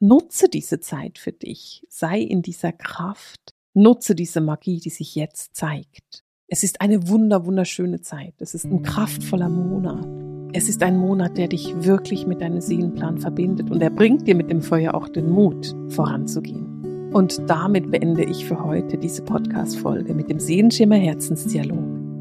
Nutze 0.00 0.48
diese 0.48 0.80
Zeit 0.80 1.18
für 1.18 1.32
dich, 1.32 1.84
sei 1.88 2.20
in 2.20 2.42
dieser 2.42 2.72
Kraft, 2.72 3.54
nutze 3.74 4.14
diese 4.14 4.40
Magie, 4.40 4.80
die 4.80 4.90
sich 4.90 5.14
jetzt 5.14 5.56
zeigt. 5.56 6.24
Es 6.46 6.62
ist 6.62 6.80
eine 6.80 7.08
wunder, 7.08 7.44
wunderschöne 7.44 8.00
Zeit. 8.00 8.34
Es 8.38 8.54
ist 8.54 8.64
ein 8.64 8.82
kraftvoller 8.82 9.48
Monat. 9.48 10.27
Es 10.54 10.68
ist 10.68 10.82
ein 10.82 10.96
Monat, 10.96 11.36
der 11.36 11.48
dich 11.48 11.74
wirklich 11.84 12.26
mit 12.26 12.40
deinem 12.40 12.60
Seelenplan 12.60 13.18
verbindet 13.18 13.70
und 13.70 13.82
er 13.82 13.90
bringt 13.90 14.26
dir 14.26 14.34
mit 14.34 14.50
dem 14.50 14.62
Feuer 14.62 14.94
auch 14.94 15.08
den 15.08 15.30
Mut, 15.30 15.74
voranzugehen. 15.90 17.10
Und 17.12 17.38
damit 17.48 17.90
beende 17.90 18.24
ich 18.24 18.46
für 18.46 18.64
heute 18.64 18.96
diese 18.96 19.22
Podcast-Folge 19.22 20.14
mit 20.14 20.30
dem 20.30 20.40
Seelenschimmer 20.40 20.96
Herzensdialog, 20.96 21.78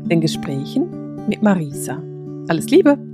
den 0.09 0.19
Gesprächen 0.19 1.27
mit 1.27 1.41
Marisa. 1.41 2.03
Alles 2.49 2.69
Liebe! 2.69 3.06